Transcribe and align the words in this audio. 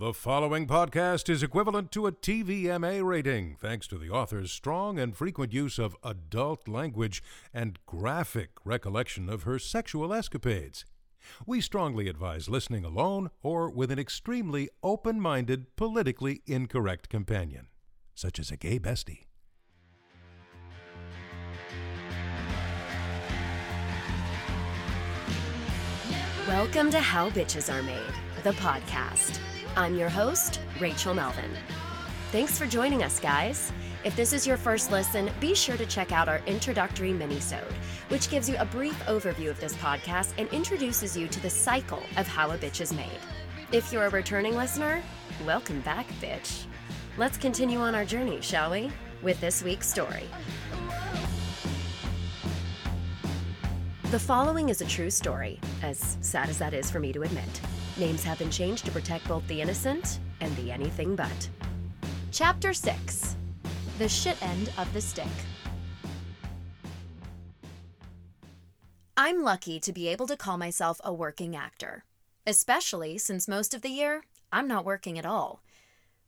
The 0.00 0.14
following 0.14 0.68
podcast 0.68 1.28
is 1.28 1.42
equivalent 1.42 1.90
to 1.90 2.06
a 2.06 2.12
TVMA 2.12 3.04
rating 3.04 3.56
thanks 3.58 3.88
to 3.88 3.98
the 3.98 4.10
author's 4.10 4.52
strong 4.52 4.96
and 4.96 5.16
frequent 5.16 5.52
use 5.52 5.76
of 5.76 5.96
adult 6.04 6.68
language 6.68 7.20
and 7.52 7.80
graphic 7.84 8.50
recollection 8.64 9.28
of 9.28 9.42
her 9.42 9.58
sexual 9.58 10.14
escapades. 10.14 10.84
We 11.46 11.60
strongly 11.60 12.06
advise 12.06 12.48
listening 12.48 12.84
alone 12.84 13.30
or 13.42 13.70
with 13.70 13.90
an 13.90 13.98
extremely 13.98 14.68
open 14.84 15.20
minded, 15.20 15.74
politically 15.74 16.42
incorrect 16.46 17.08
companion, 17.08 17.66
such 18.14 18.38
as 18.38 18.52
a 18.52 18.56
gay 18.56 18.78
bestie. 18.78 19.24
Welcome 26.46 26.92
to 26.92 27.00
How 27.00 27.30
Bitches 27.30 27.68
Are 27.74 27.82
Made, 27.82 28.14
the 28.44 28.52
podcast. 28.52 29.40
I'm 29.76 29.94
your 29.96 30.08
host, 30.08 30.60
Rachel 30.80 31.14
Melvin. 31.14 31.50
Thanks 32.32 32.58
for 32.58 32.66
joining 32.66 33.02
us, 33.02 33.20
guys. 33.20 33.72
If 34.04 34.16
this 34.16 34.32
is 34.32 34.46
your 34.46 34.56
first 34.56 34.90
listen, 34.90 35.30
be 35.40 35.54
sure 35.54 35.76
to 35.76 35.86
check 35.86 36.12
out 36.12 36.28
our 36.28 36.40
introductory 36.46 37.12
minisode, 37.12 37.72
which 38.08 38.30
gives 38.30 38.48
you 38.48 38.56
a 38.58 38.64
brief 38.64 38.98
overview 39.06 39.50
of 39.50 39.60
this 39.60 39.74
podcast 39.74 40.32
and 40.38 40.48
introduces 40.48 41.16
you 41.16 41.28
to 41.28 41.40
the 41.40 41.50
cycle 41.50 42.02
of 42.16 42.26
how 42.26 42.50
a 42.50 42.58
bitch 42.58 42.80
is 42.80 42.92
made. 42.92 43.18
If 43.72 43.92
you're 43.92 44.06
a 44.06 44.10
returning 44.10 44.56
listener, 44.56 45.02
welcome 45.44 45.80
back, 45.80 46.06
bitch. 46.20 46.64
Let's 47.16 47.36
continue 47.36 47.78
on 47.78 47.94
our 47.94 48.04
journey, 48.04 48.40
shall 48.40 48.70
we? 48.70 48.90
With 49.22 49.40
this 49.40 49.62
week's 49.62 49.88
story. 49.88 50.24
The 54.10 54.18
following 54.18 54.70
is 54.70 54.80
a 54.80 54.86
true 54.86 55.10
story, 55.10 55.60
as 55.82 56.16
sad 56.20 56.48
as 56.48 56.58
that 56.58 56.72
is 56.72 56.90
for 56.90 56.98
me 56.98 57.12
to 57.12 57.22
admit. 57.22 57.60
Names 57.98 58.22
have 58.22 58.38
been 58.38 58.50
changed 58.50 58.84
to 58.84 58.92
protect 58.92 59.26
both 59.26 59.44
the 59.48 59.60
innocent 59.60 60.20
and 60.40 60.54
the 60.56 60.70
anything 60.70 61.16
but. 61.16 61.48
Chapter 62.30 62.72
6 62.72 63.36
The 63.98 64.08
Shit 64.08 64.40
End 64.40 64.70
of 64.78 64.92
the 64.92 65.00
Stick. 65.00 65.26
I'm 69.16 69.42
lucky 69.42 69.80
to 69.80 69.92
be 69.92 70.06
able 70.06 70.28
to 70.28 70.36
call 70.36 70.56
myself 70.58 71.00
a 71.02 71.12
working 71.12 71.56
actor, 71.56 72.04
especially 72.46 73.18
since 73.18 73.48
most 73.48 73.74
of 73.74 73.82
the 73.82 73.88
year 73.88 74.22
I'm 74.52 74.68
not 74.68 74.84
working 74.84 75.18
at 75.18 75.26
all. 75.26 75.60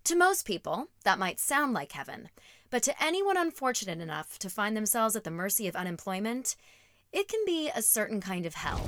To 0.05 0.17
most 0.17 0.45
people, 0.45 0.89
that 1.05 1.21
might 1.21 1.39
sound 1.39 1.73
like 1.73 1.93
heaven, 1.93 2.31
but 2.71 2.83
to 2.83 3.01
anyone 3.01 3.37
unfortunate 3.37 4.01
enough 4.01 4.41
to 4.41 4.51
find 4.51 4.77
themselves 4.77 5.15
at 5.15 5.23
the 5.23 5.31
mercy 5.31 5.69
of 5.69 5.77
unemployment, 5.77 6.57
it 7.13 7.29
can 7.29 7.45
be 7.47 7.71
a 7.73 7.81
certain 7.81 8.21
kind 8.21 8.45
of 8.45 8.55
hell. 8.55 8.85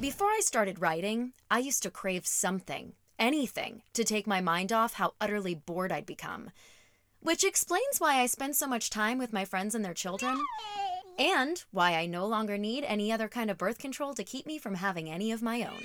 Before 0.00 0.28
I 0.28 0.40
started 0.44 0.80
writing, 0.80 1.32
I 1.50 1.58
used 1.58 1.82
to 1.82 1.90
crave 1.90 2.24
something, 2.24 2.92
anything, 3.18 3.82
to 3.94 4.04
take 4.04 4.28
my 4.28 4.40
mind 4.40 4.72
off 4.72 4.94
how 4.94 5.14
utterly 5.20 5.56
bored 5.56 5.90
I'd 5.90 6.06
become. 6.06 6.52
Which 7.18 7.42
explains 7.42 7.98
why 7.98 8.20
I 8.20 8.26
spend 8.26 8.54
so 8.54 8.68
much 8.68 8.90
time 8.90 9.18
with 9.18 9.32
my 9.32 9.44
friends 9.44 9.74
and 9.74 9.84
their 9.84 9.94
children, 9.94 10.38
and 11.18 11.64
why 11.72 11.96
I 11.96 12.06
no 12.06 12.26
longer 12.28 12.56
need 12.56 12.84
any 12.84 13.10
other 13.10 13.26
kind 13.26 13.50
of 13.50 13.58
birth 13.58 13.78
control 13.78 14.14
to 14.14 14.22
keep 14.22 14.46
me 14.46 14.56
from 14.56 14.76
having 14.76 15.10
any 15.10 15.32
of 15.32 15.42
my 15.42 15.64
own. 15.64 15.82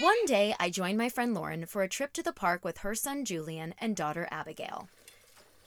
One 0.00 0.24
day, 0.24 0.54
I 0.58 0.70
joined 0.70 0.96
my 0.96 1.10
friend 1.10 1.34
Lauren 1.34 1.66
for 1.66 1.82
a 1.82 1.88
trip 1.88 2.14
to 2.14 2.22
the 2.22 2.32
park 2.32 2.64
with 2.64 2.78
her 2.78 2.94
son 2.94 3.26
Julian 3.26 3.74
and 3.78 3.94
daughter 3.94 4.26
Abigail. 4.30 4.88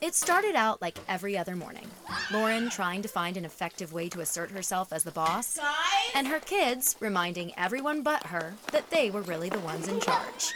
It 0.01 0.15
started 0.15 0.55
out 0.55 0.81
like 0.81 0.97
every 1.07 1.37
other 1.37 1.55
morning. 1.55 1.87
Lauren 2.33 2.71
trying 2.71 3.03
to 3.03 3.07
find 3.07 3.37
an 3.37 3.45
effective 3.45 3.93
way 3.93 4.09
to 4.09 4.21
assert 4.21 4.49
herself 4.49 4.91
as 4.91 5.03
the 5.03 5.11
boss, 5.11 5.59
and 6.15 6.25
her 6.25 6.39
kids 6.39 6.95
reminding 6.99 7.53
everyone 7.55 8.01
but 8.01 8.25
her 8.25 8.55
that 8.71 8.89
they 8.89 9.11
were 9.11 9.21
really 9.21 9.49
the 9.49 9.59
ones 9.59 9.87
in 9.87 9.99
charge. 9.99 10.53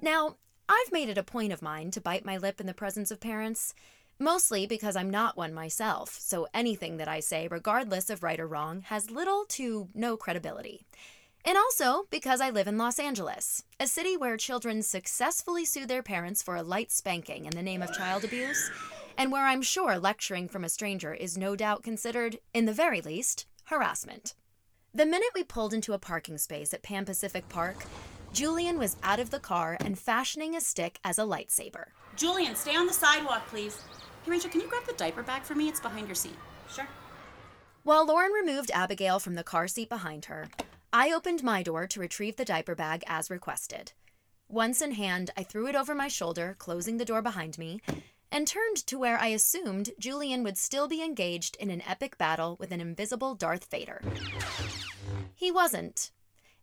Now, 0.00 0.36
I've 0.70 0.90
made 0.90 1.10
it 1.10 1.18
a 1.18 1.22
point 1.22 1.52
of 1.52 1.60
mine 1.60 1.90
to 1.90 2.00
bite 2.00 2.24
my 2.24 2.38
lip 2.38 2.62
in 2.62 2.66
the 2.66 2.72
presence 2.72 3.10
of 3.10 3.20
parents, 3.20 3.74
mostly 4.18 4.66
because 4.66 4.96
I'm 4.96 5.10
not 5.10 5.36
one 5.36 5.52
myself, 5.52 6.16
so 6.18 6.48
anything 6.54 6.96
that 6.96 7.08
I 7.08 7.20
say, 7.20 7.46
regardless 7.46 8.08
of 8.08 8.22
right 8.22 8.40
or 8.40 8.46
wrong, 8.46 8.80
has 8.86 9.10
little 9.10 9.44
to 9.50 9.88
no 9.94 10.16
credibility. 10.16 10.86
And 11.46 11.58
also 11.58 12.06
because 12.10 12.40
I 12.40 12.48
live 12.48 12.66
in 12.66 12.78
Los 12.78 12.98
Angeles, 12.98 13.64
a 13.78 13.86
city 13.86 14.16
where 14.16 14.38
children 14.38 14.82
successfully 14.82 15.66
sue 15.66 15.84
their 15.84 16.02
parents 16.02 16.42
for 16.42 16.56
a 16.56 16.62
light 16.62 16.90
spanking 16.90 17.44
in 17.44 17.50
the 17.50 17.62
name 17.62 17.82
of 17.82 17.92
child 17.92 18.24
abuse, 18.24 18.70
and 19.18 19.30
where 19.30 19.44
I'm 19.44 19.60
sure 19.60 19.98
lecturing 19.98 20.48
from 20.48 20.64
a 20.64 20.70
stranger 20.70 21.12
is 21.12 21.36
no 21.36 21.54
doubt 21.54 21.82
considered, 21.82 22.38
in 22.54 22.64
the 22.64 22.72
very 22.72 23.02
least, 23.02 23.46
harassment. 23.64 24.34
The 24.94 25.04
minute 25.04 25.28
we 25.34 25.44
pulled 25.44 25.74
into 25.74 25.92
a 25.92 25.98
parking 25.98 26.38
space 26.38 26.72
at 26.72 26.82
Pan 26.82 27.04
Pacific 27.04 27.48
Park, 27.50 27.84
Julian 28.32 28.78
was 28.78 28.96
out 29.02 29.20
of 29.20 29.30
the 29.30 29.38
car 29.38 29.76
and 29.80 29.98
fashioning 29.98 30.56
a 30.56 30.60
stick 30.60 30.98
as 31.04 31.18
a 31.18 31.22
lightsaber. 31.22 31.88
Julian, 32.16 32.54
stay 32.54 32.74
on 32.74 32.86
the 32.86 32.92
sidewalk, 32.92 33.46
please. 33.48 33.82
Hey, 34.24 34.30
Rachel, 34.30 34.50
can 34.50 34.60
you 34.62 34.68
grab 34.68 34.86
the 34.86 34.94
diaper 34.94 35.22
bag 35.22 35.42
for 35.42 35.54
me? 35.54 35.68
It's 35.68 35.80
behind 35.80 36.08
your 36.08 36.14
seat. 36.14 36.36
Sure. 36.72 36.88
While 37.82 38.06
Lauren 38.06 38.32
removed 38.32 38.70
Abigail 38.72 39.18
from 39.18 39.34
the 39.34 39.44
car 39.44 39.68
seat 39.68 39.90
behind 39.90 40.24
her, 40.24 40.48
I 40.96 41.10
opened 41.10 41.42
my 41.42 41.64
door 41.64 41.88
to 41.88 41.98
retrieve 41.98 42.36
the 42.36 42.44
diaper 42.44 42.76
bag 42.76 43.02
as 43.08 43.28
requested. 43.28 43.90
Once 44.48 44.80
in 44.80 44.92
hand, 44.92 45.32
I 45.36 45.42
threw 45.42 45.66
it 45.66 45.74
over 45.74 45.92
my 45.92 46.06
shoulder, 46.06 46.54
closing 46.56 46.98
the 46.98 47.04
door 47.04 47.20
behind 47.20 47.58
me, 47.58 47.80
and 48.30 48.46
turned 48.46 48.76
to 48.86 48.96
where 48.96 49.18
I 49.18 49.26
assumed 49.26 49.90
Julian 49.98 50.44
would 50.44 50.56
still 50.56 50.86
be 50.86 51.02
engaged 51.02 51.56
in 51.56 51.68
an 51.68 51.82
epic 51.84 52.16
battle 52.16 52.56
with 52.60 52.70
an 52.70 52.80
invisible 52.80 53.34
Darth 53.34 53.68
Vader. 53.72 54.02
He 55.34 55.50
wasn't. 55.50 56.12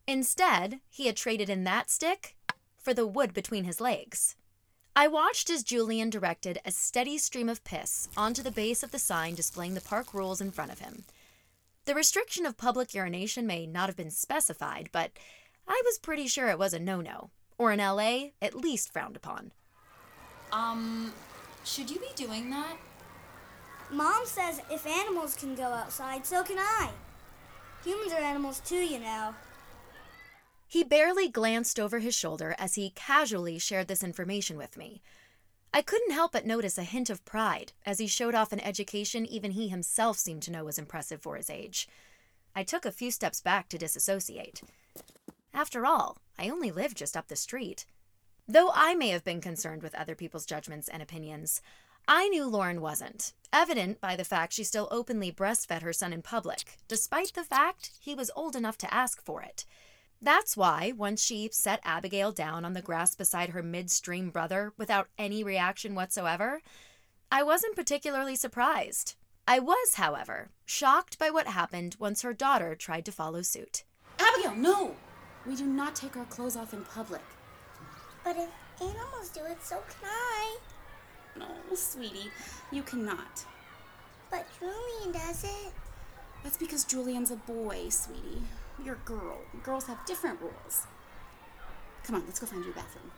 Instead, 0.08 0.80
he 0.90 1.08
had 1.08 1.18
traded 1.18 1.50
in 1.50 1.66
that 1.66 1.90
stick 1.90 2.38
for 2.78 2.94
the 2.94 3.06
wood 3.06 3.34
between 3.34 3.66
his 3.66 3.82
legs. 3.82 4.38
I 4.96 5.10
watched 5.10 5.50
as 5.50 5.62
Julian 5.62 6.10
directed 6.10 6.62
a 6.64 6.72
steady 6.72 7.18
stream 7.18 7.50
of 7.50 7.66
piss 7.66 8.08
onto 8.16 8.42
the 8.42 8.50
base 8.50 8.82
of 8.82 8.92
the 8.92 9.00
sign 9.00 9.36
displaying 9.36 9.74
the 9.74 9.82
park 9.82 10.14
rules 10.14 10.40
in 10.40 10.52
front 10.52 10.72
of 10.72 10.80
him. 10.80 11.04
The 11.86 11.96
restriction 11.96 12.46
of 12.46 12.58
public 12.58 12.94
urination 12.94 13.48
may 13.48 13.66
not 13.66 13.90
have 13.90 13.96
been 13.96 14.12
specified, 14.12 14.90
but 14.92 15.12
I 15.68 15.82
was 15.86 15.98
pretty 15.98 16.28
sure 16.28 16.48
it 16.48 16.60
was 16.60 16.74
a 16.74 16.80
no 16.80 17.02
no, 17.02 17.32
or 17.58 17.72
in 17.72 17.80
LA, 17.80 18.30
at 18.42 18.56
least 18.56 18.94
frowned 18.94 19.16
upon. 19.16 19.52
Um, 20.52 21.14
should 21.64 21.90
you 21.90 22.00
be 22.00 22.10
doing 22.16 22.50
that? 22.52 22.78
Mom 23.90 24.26
says 24.26 24.62
if 24.70 24.86
animals 24.86 25.36
can 25.36 25.56
go 25.56 25.64
outside, 25.64 26.26
so 26.26 26.44
can 26.44 26.58
I. 26.60 26.92
Humans 27.84 28.14
are 28.14 28.22
animals 28.22 28.62
too, 28.62 28.76
you 28.76 29.00
know. 29.00 29.34
He 30.68 30.84
barely 30.84 31.28
glanced 31.28 31.80
over 31.80 32.00
his 32.00 32.16
shoulder 32.16 32.56
as 32.58 32.76
he 32.76 32.92
casually 32.92 33.60
shared 33.60 33.88
this 33.88 34.04
information 34.04 34.56
with 34.56 34.78
me. 34.78 35.02
I 35.74 35.82
couldn't 35.82 36.12
help 36.12 36.34
but 36.34 36.46
notice 36.46 36.78
a 36.78 36.84
hint 36.84 37.10
of 37.10 37.24
pride 37.24 37.72
as 37.86 38.00
he 38.00 38.08
showed 38.08 38.36
off 38.36 38.52
an 38.52 38.60
education 38.60 39.26
even 39.26 39.52
he 39.52 39.70
himself 39.70 40.18
seemed 40.18 40.44
to 40.44 40.52
know 40.52 40.66
was 40.66 40.78
impressive 40.78 41.22
for 41.22 41.38
his 41.38 41.50
age. 41.50 41.88
I 42.54 42.64
took 42.64 42.86
a 42.86 42.92
few 42.92 43.10
steps 43.10 43.40
back 43.40 43.70
to 43.70 43.78
disassociate. 43.78 44.62
After 45.54 45.86
all, 45.86 46.18
I 46.38 46.50
only 46.50 46.72
live 46.72 46.94
just 46.94 47.16
up 47.16 47.30
the 47.30 47.38
street. 47.38 47.86
Though 48.48 48.72
I 48.74 48.96
may 48.96 49.10
have 49.10 49.24
been 49.24 49.40
concerned 49.40 49.82
with 49.82 49.96
other 49.96 50.16
people's 50.16 50.46
judgments 50.46 50.90
and 50.90 51.02
opinions, 51.02 51.62
I 52.06 52.28
knew 52.28 52.46
Lauren 52.46 52.82
wasn't, 52.82 53.32
evident 53.54 54.02
by 54.02 54.18
the 54.18 54.26
fact 54.26 54.54
she 54.54 54.66
still 54.66 54.90
openly 54.92 55.32
breastfed 55.32 55.84
her 55.84 55.94
son 55.94 56.12
in 56.12 56.22
public, 56.22 56.78
despite 56.90 57.34
the 57.34 57.46
fact 57.46 57.92
he 58.00 58.14
was 58.14 58.32
old 58.36 58.58
enough 58.58 58.78
to 58.80 58.94
ask 58.94 59.24
for 59.24 59.42
it. 59.42 59.66
That's 60.22 60.56
why, 60.56 60.94
once 60.96 61.24
she 61.24 61.50
set 61.52 61.80
Abigail 61.84 62.32
down 62.32 62.64
on 62.64 62.74
the 62.74 62.82
grass 62.82 63.16
beside 63.16 63.50
her 63.50 63.64
midstream 63.64 64.30
brother 64.30 64.72
without 64.78 65.08
any 65.18 65.44
reaction 65.44 65.96
whatsoever, 65.96 66.62
I 67.32 67.42
wasn't 67.42 67.76
particularly 67.76 68.36
surprised. 68.36 69.16
I 69.48 69.58
was, 69.58 69.96
however, 69.96 70.52
shocked 70.64 71.18
by 71.18 71.32
what 71.32 71.48
happened 71.48 71.96
once 71.98 72.22
her 72.22 72.34
daughter 72.34 72.76
tried 72.76 73.06
to 73.06 73.12
follow 73.12 73.42
suit. 73.42 73.84
Abigail, 74.20 74.56
no! 74.56 74.96
We 75.48 75.56
do 75.56 75.66
not 75.66 75.96
take 75.96 76.16
our 76.16 76.26
clothes 76.26 76.56
off 76.56 76.74
in 76.74 76.84
public. 76.84 77.24
But 78.24 78.38
if 78.38 78.50
animals 78.80 79.30
do 79.34 79.44
it, 79.46 79.58
so 79.64 79.78
can 80.00 80.10
I. 80.10 80.58
No, 81.36 81.48
sweetie, 81.74 82.30
you 82.72 82.84
cannot. 82.84 83.46
But 84.30 84.46
Julian 84.60 85.14
does 85.14 85.44
it. 85.44 85.74
That's 86.44 86.58
because 86.58 86.86
Julian's 86.86 87.32
a 87.32 87.38
boy, 87.38 87.90
sweetie. 87.90 88.44
You're 88.84 88.96
a 88.96 89.06
girl. 89.06 89.38
Girls 89.64 89.86
have 89.86 90.06
different 90.06 90.42
rules. 90.42 90.88
Come 92.04 92.16
on, 92.16 92.24
let's 92.26 92.40
go 92.40 92.48
find 92.48 92.64
your 92.66 92.74
bathroom. 92.74 93.12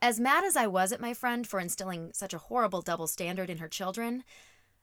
As 0.00 0.18
mad 0.18 0.42
as 0.42 0.56
I 0.56 0.66
was 0.66 0.90
at 0.90 1.00
my 1.00 1.14
friend 1.14 1.46
for 1.46 1.60
instilling 1.60 2.10
such 2.12 2.34
a 2.34 2.38
horrible 2.38 2.82
double 2.82 3.06
standard 3.06 3.48
in 3.48 3.58
her 3.58 3.68
children, 3.68 4.24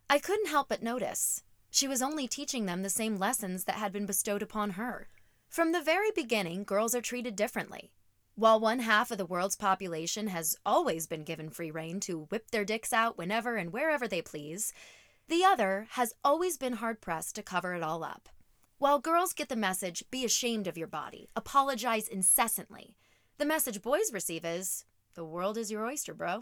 I 0.09 0.19
couldn't 0.19 0.47
help 0.47 0.69
but 0.69 0.81
notice. 0.81 1.43
She 1.69 1.87
was 1.87 2.01
only 2.01 2.27
teaching 2.27 2.65
them 2.65 2.81
the 2.81 2.89
same 2.89 3.17
lessons 3.17 3.65
that 3.65 3.75
had 3.75 3.91
been 3.91 4.05
bestowed 4.05 4.41
upon 4.41 4.71
her. 4.71 5.09
From 5.49 5.71
the 5.71 5.81
very 5.81 6.11
beginning, 6.11 6.63
girls 6.63 6.95
are 6.95 7.01
treated 7.01 7.35
differently. 7.35 7.91
While 8.35 8.61
one 8.61 8.79
half 8.79 9.11
of 9.11 9.17
the 9.17 9.25
world's 9.25 9.57
population 9.57 10.27
has 10.27 10.55
always 10.65 11.05
been 11.07 11.25
given 11.25 11.49
free 11.49 11.71
rein 11.71 11.99
to 12.01 12.27
whip 12.31 12.51
their 12.51 12.63
dicks 12.63 12.93
out 12.93 13.17
whenever 13.17 13.57
and 13.57 13.73
wherever 13.73 14.07
they 14.07 14.21
please, 14.21 14.71
the 15.27 15.43
other 15.43 15.87
has 15.91 16.13
always 16.23 16.57
been 16.57 16.73
hard 16.73 17.01
pressed 17.01 17.35
to 17.35 17.43
cover 17.43 17.73
it 17.73 17.83
all 17.83 18.03
up. 18.03 18.29
While 18.79 18.99
girls 18.99 19.33
get 19.33 19.49
the 19.49 19.57
message, 19.57 20.05
be 20.09 20.23
ashamed 20.23 20.65
of 20.65 20.77
your 20.77 20.87
body, 20.87 21.27
apologize 21.35 22.07
incessantly, 22.07 22.95
the 23.37 23.43
message 23.43 23.81
boys 23.81 24.13
receive 24.13 24.45
is, 24.45 24.85
the 25.15 25.25
world 25.25 25.57
is 25.57 25.69
your 25.69 25.85
oyster, 25.85 26.13
bro. 26.13 26.39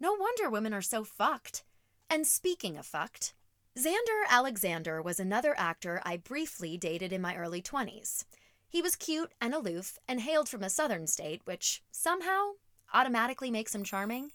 No 0.00 0.12
wonder 0.12 0.50
women 0.50 0.74
are 0.74 0.82
so 0.82 1.04
fucked. 1.04 1.62
And 2.10 2.26
speaking 2.26 2.76
of 2.76 2.84
fucked, 2.84 3.34
Xander 3.78 4.26
Alexander 4.28 5.00
was 5.00 5.20
another 5.20 5.54
actor 5.56 6.02
I 6.04 6.16
briefly 6.16 6.76
dated 6.76 7.12
in 7.12 7.22
my 7.22 7.36
early 7.36 7.62
20s. 7.62 8.24
He 8.68 8.82
was 8.82 8.96
cute 8.96 9.30
and 9.40 9.54
aloof 9.54 10.00
and 10.08 10.20
hailed 10.20 10.48
from 10.48 10.64
a 10.64 10.70
southern 10.70 11.06
state, 11.06 11.42
which 11.44 11.84
somehow 11.92 12.54
automatically 12.92 13.52
makes 13.52 13.72
him 13.72 13.84
charming. 13.84 14.32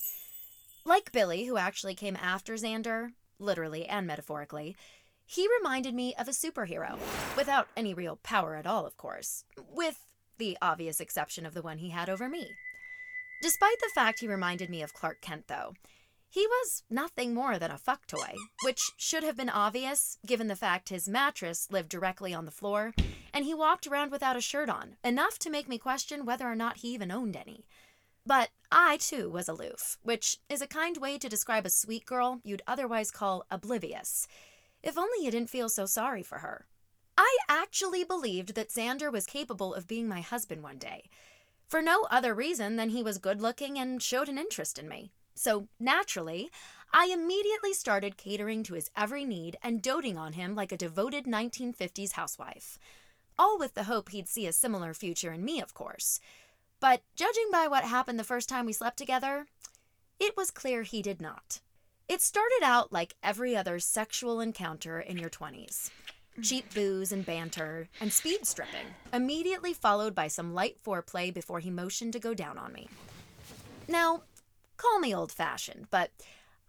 Like 0.85 1.11
Billy, 1.11 1.43
who 1.43 1.57
actually 1.57 1.93
came 1.93 2.15
after 2.15 2.53
Xander, 2.53 3.09
literally 3.37 3.85
and 3.85 4.07
metaphorically, 4.07 4.77
he 5.27 5.47
reminded 5.59 5.93
me 5.93 6.15
of 6.15 6.27
a 6.27 6.31
superhero, 6.31 6.97
without 7.35 7.67
any 7.75 7.93
real 7.93 8.15
power 8.23 8.55
at 8.55 8.65
all, 8.65 8.85
of 8.85 8.95
course, 8.97 9.43
with 9.71 9.99
the 10.37 10.57
obvious 10.61 11.01
exception 11.01 11.45
of 11.45 11.53
the 11.53 11.61
one 11.61 11.79
he 11.79 11.89
had 11.89 12.09
over 12.09 12.29
me. 12.29 12.55
Despite 13.41 13.79
the 13.79 13.91
fact 13.93 14.21
he 14.21 14.27
reminded 14.27 14.69
me 14.69 14.81
of 14.81 14.93
Clark 14.93 15.21
Kent, 15.21 15.47
though, 15.47 15.73
he 16.29 16.47
was 16.47 16.83
nothing 16.89 17.33
more 17.33 17.59
than 17.59 17.71
a 17.71 17.77
fuck 17.77 18.07
toy, 18.07 18.33
which 18.63 18.91
should 18.97 19.23
have 19.23 19.37
been 19.37 19.49
obvious 19.49 20.17
given 20.25 20.47
the 20.47 20.55
fact 20.55 20.89
his 20.89 21.07
mattress 21.07 21.67
lived 21.71 21.89
directly 21.89 22.33
on 22.33 22.45
the 22.45 22.51
floor 22.51 22.93
and 23.33 23.45
he 23.45 23.53
walked 23.53 23.85
around 23.85 24.11
without 24.11 24.35
a 24.35 24.41
shirt 24.41 24.69
on, 24.69 24.95
enough 25.03 25.37
to 25.39 25.49
make 25.49 25.67
me 25.67 25.77
question 25.77 26.25
whether 26.25 26.47
or 26.47 26.55
not 26.55 26.77
he 26.77 26.89
even 26.89 27.11
owned 27.11 27.35
any. 27.35 27.65
But 28.25 28.49
I 28.71 28.97
too 28.97 29.29
was 29.29 29.47
aloof, 29.47 29.97
which 30.03 30.37
is 30.49 30.61
a 30.61 30.67
kind 30.67 30.97
way 30.97 31.17
to 31.17 31.29
describe 31.29 31.65
a 31.65 31.69
sweet 31.69 32.05
girl 32.05 32.41
you'd 32.43 32.61
otherwise 32.67 33.11
call 33.11 33.45
oblivious. 33.49 34.27
If 34.87 34.97
only 34.97 35.25
you 35.25 35.31
didn't 35.31 35.49
feel 35.49 35.67
so 35.67 35.85
sorry 35.85 36.23
for 36.23 36.37
her. 36.37 36.65
I 37.17 37.37
actually 37.49 38.05
believed 38.05 38.55
that 38.55 38.69
Xander 38.69 39.11
was 39.11 39.25
capable 39.25 39.73
of 39.73 39.85
being 39.85 40.07
my 40.07 40.21
husband 40.21 40.63
one 40.63 40.77
day, 40.77 41.09
for 41.67 41.81
no 41.81 42.07
other 42.09 42.33
reason 42.33 42.77
than 42.77 42.89
he 42.89 43.03
was 43.03 43.17
good 43.17 43.41
looking 43.41 43.77
and 43.77 44.01
showed 44.01 44.29
an 44.29 44.37
interest 44.37 44.79
in 44.79 44.87
me. 44.87 45.11
So, 45.35 45.67
naturally, 45.77 46.49
I 46.93 47.09
immediately 47.11 47.73
started 47.73 48.15
catering 48.15 48.63
to 48.63 48.75
his 48.75 48.89
every 48.95 49.25
need 49.25 49.57
and 49.61 49.81
doting 49.81 50.17
on 50.17 50.33
him 50.33 50.55
like 50.55 50.71
a 50.71 50.77
devoted 50.77 51.25
1950s 51.25 52.13
housewife. 52.13 52.79
All 53.37 53.59
with 53.59 53.73
the 53.73 53.83
hope 53.83 54.09
he'd 54.09 54.29
see 54.29 54.47
a 54.47 54.53
similar 54.53 54.93
future 54.93 55.33
in 55.33 55.43
me, 55.43 55.59
of 55.59 55.73
course. 55.73 56.21
But 56.79 57.01
judging 57.13 57.49
by 57.51 57.67
what 57.67 57.83
happened 57.83 58.17
the 58.17 58.23
first 58.23 58.47
time 58.47 58.65
we 58.65 58.71
slept 58.71 58.95
together, 58.95 59.47
it 60.17 60.37
was 60.37 60.49
clear 60.49 60.83
he 60.83 61.01
did 61.01 61.21
not. 61.21 61.59
It 62.07 62.21
started 62.21 62.61
out 62.63 62.93
like 62.93 63.15
every 63.21 63.55
other 63.55 63.79
sexual 63.79 64.39
encounter 64.39 64.99
in 64.99 65.17
your 65.17 65.29
20s 65.29 65.91
cheap 66.41 66.69
mm. 66.69 66.75
booze 66.75 67.11
and 67.11 67.25
banter, 67.25 67.89
and 67.99 68.11
speed 68.11 68.45
stripping, 68.45 68.85
immediately 69.13 69.73
followed 69.73 70.13
by 70.13 70.27
some 70.27 70.53
light 70.53 70.77
foreplay 70.83 71.33
before 71.33 71.59
he 71.59 71.71
motioned 71.71 72.13
to 72.13 72.19
go 72.19 72.33
down 72.33 72.57
on 72.57 72.73
me. 72.73 72.87
Now, 73.87 74.23
call 74.77 74.99
me 74.99 75.15
old 75.15 75.31
fashioned, 75.31 75.87
but 75.89 76.11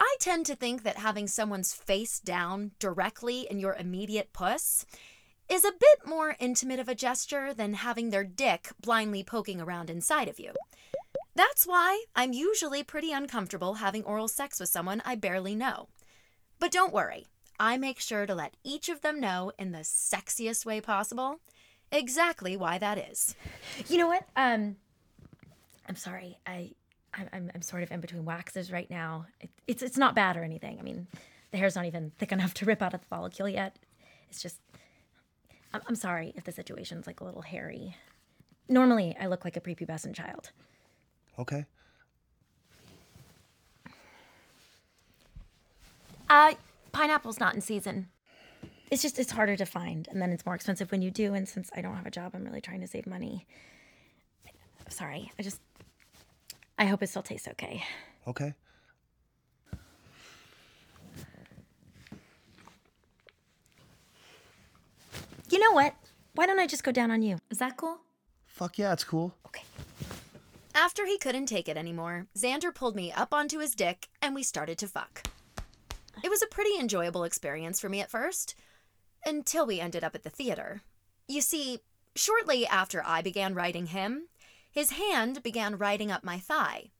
I 0.01 0.17
tend 0.21 0.47
to 0.47 0.55
think 0.55 0.85
that 0.85 0.97
having 0.97 1.27
someone's 1.27 1.75
face 1.75 2.21
down 2.21 2.71
directly 2.79 3.47
in 3.51 3.59
your 3.59 3.75
immediate 3.75 4.33
puss 4.33 4.87
is 5.49 5.65
a 5.65 5.73
bit 5.73 6.07
more 6.07 6.37
intimate 6.39 6.79
of 6.79 6.89
a 6.89 6.95
gesture 6.95 7.53
than 7.53 7.75
having 7.75 8.11
their 8.11 8.25
dick 8.25 8.71
blindly 8.81 9.25
poking 9.25 9.61
around 9.61 9.91
inside 9.91 10.29
of 10.29 10.39
you. 10.39 10.53
That's 11.39 11.69
why 11.69 12.03
I'm 12.17 12.33
usually 12.33 12.83
pretty 12.83 13.13
uncomfortable 13.13 13.75
having 13.75 14.03
oral 14.03 14.27
sex 14.27 14.59
with 14.59 14.71
someone 14.71 15.01
I 15.05 15.15
barely 15.15 15.55
know. 15.55 15.89
But 16.59 16.73
don't 16.73 16.93
worry, 16.93 17.29
I 17.61 17.77
make 17.77 18.01
sure 18.01 18.27
to 18.27 18.35
let 18.35 18.57
each 18.65 18.89
of 18.89 19.03
them 19.03 19.21
know 19.21 19.53
in 19.57 19.71
the 19.71 19.85
sexiest 19.85 20.67
way 20.67 20.81
possible 20.81 21.37
exactly 21.93 22.57
why 22.57 22.79
that 22.79 22.99
is. 22.99 23.37
You 23.87 23.99
know 23.99 24.09
what? 24.09 24.25
Um, 24.35 24.79
I'm 25.89 25.95
sorry. 25.95 26.39
I, 26.45 26.73
I'm, 27.15 27.53
I'm 27.55 27.63
sort 27.63 27.85
of 27.85 27.93
in 27.93 28.01
between 28.01 28.25
waxes 28.25 28.73
right 28.73 28.91
now. 28.91 29.27
It, 29.41 29.51
it's, 29.69 29.85
it's 29.85 29.97
not 29.97 30.17
bad 30.17 30.37
or 30.37 30.43
anything. 30.43 30.81
I 30.81 30.83
mean, 30.83 31.07
the 31.53 31.59
hair's 31.59 31.77
not 31.77 31.85
even 31.87 32.11
thick 32.19 32.33
enough 32.33 32.53
to 32.55 32.65
rip 32.65 32.83
out 32.83 32.95
of 32.95 33.01
the 33.01 33.07
follicle 33.07 33.49
yet. 33.49 33.77
It's 34.29 34.43
just, 34.43 34.59
I'm, 35.73 35.83
I'm 35.87 35.95
sorry 35.95 36.33
if 36.35 36.43
the 36.43 36.51
situation's 36.51 37.07
like 37.07 37.21
a 37.21 37.25
little 37.25 37.43
hairy. 37.43 37.95
Normally, 38.69 39.17
I 39.21 39.29
look 39.29 39.45
like 39.45 39.57
a 39.57 39.61
prepubescent 39.61 40.17
child. 40.17 40.51
Okay. 41.39 41.65
Uh, 46.29 46.55
pineapple's 46.93 47.41
not 47.41 47.55
in 47.55 47.61
season. 47.61 48.09
It's 48.91 49.03
just 49.03 49.19
it's 49.19 49.31
harder 49.31 49.57
to 49.57 49.67
find, 49.67 50.09
and 50.09 50.21
then 50.21 50.31
it's 50.31 50.45
more 50.45 50.55
expensive 50.55 50.91
when 50.91 51.03
you 51.03 51.11
do. 51.11 51.35
And 51.35 51.49
since 51.49 51.71
I 51.77 51.81
don't 51.81 51.95
have 51.95 52.07
a 52.07 52.11
job, 52.11 52.33
I'm 52.35 52.45
really 52.45 52.61
trying 52.61 52.81
to 52.81 52.87
save 52.87 53.07
money. 53.07 53.47
Sorry, 54.89 55.31
I 55.39 55.43
just 55.43 55.61
I 56.79 56.87
hope 56.87 57.03
it 57.03 57.09
still 57.09 57.23
tastes 57.23 57.49
okay. 57.49 57.85
Okay. 58.27 58.55
You 65.51 65.59
know 65.59 65.73
what? 65.73 65.95
Why 66.35 66.47
don't 66.47 66.59
I 66.59 66.67
just 66.67 66.85
go 66.85 66.93
down 66.93 67.11
on 67.11 67.23
you? 67.23 67.39
Is 67.51 67.59
that 67.59 67.77
cool? 67.77 67.99
Fuck 68.47 68.79
yeah, 68.79 68.93
it's 68.93 69.05
cool. 69.05 69.35
Okay. 69.47 69.63
After 70.79 71.07
he 71.07 71.19
couldn't 71.19 71.47
take 71.47 71.69
it 71.69 71.77
anymore, 71.77 72.29
Xander 72.39 72.73
pulled 72.73 72.95
me 72.95 73.11
up 73.11 73.35
onto 73.35 73.59
his 73.59 73.75
dick 73.75 74.07
and 74.23 74.33
we 74.33 74.45
started 74.45 74.79
to 74.79 74.87
fuck. 74.87 75.29
It 76.23 76.31
was 76.31 76.41
a 76.41 76.47
pretty 76.47 76.79
enjoyable 76.79 77.25
experience 77.25 77.81
for 77.81 77.89
me 77.89 78.01
at 78.01 78.13
first, 78.13 78.55
until 79.27 79.67
we 79.67 79.81
ended 79.81 80.05
up 80.05 80.15
at 80.15 80.23
the 80.23 80.31
theater. 80.31 80.83
You 81.27 81.41
see, 81.41 81.81
shortly 82.15 82.65
after 82.65 83.03
I 83.05 83.23
began 83.23 83.57
writing 83.57 83.87
him, 83.87 84.29
his 84.71 84.91
hand 84.91 85.43
began 85.43 85.79
riding 85.79 86.13
up 86.13 86.23
my 86.23 86.39
thigh. 86.39 86.91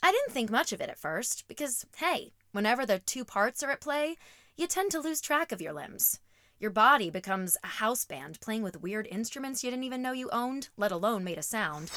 I 0.00 0.12
didn't 0.12 0.32
think 0.32 0.48
much 0.48 0.72
of 0.72 0.80
it 0.80 0.88
at 0.88 1.00
first, 1.00 1.48
because, 1.48 1.86
hey, 1.96 2.34
whenever 2.52 2.86
the 2.86 3.00
two 3.00 3.24
parts 3.24 3.64
are 3.64 3.72
at 3.72 3.80
play, 3.80 4.16
you 4.56 4.68
tend 4.68 4.92
to 4.92 5.00
lose 5.00 5.20
track 5.20 5.50
of 5.50 5.60
your 5.60 5.72
limbs. 5.72 6.20
Your 6.60 6.70
body 6.72 7.08
becomes 7.08 7.56
a 7.62 7.68
house 7.68 8.04
band 8.04 8.40
playing 8.40 8.62
with 8.62 8.82
weird 8.82 9.06
instruments 9.10 9.62
you 9.62 9.70
didn't 9.70 9.84
even 9.84 10.02
know 10.02 10.10
you 10.10 10.28
owned, 10.30 10.70
let 10.76 10.90
alone 10.90 11.22
made 11.22 11.38
a 11.38 11.42
sound. 11.42 11.92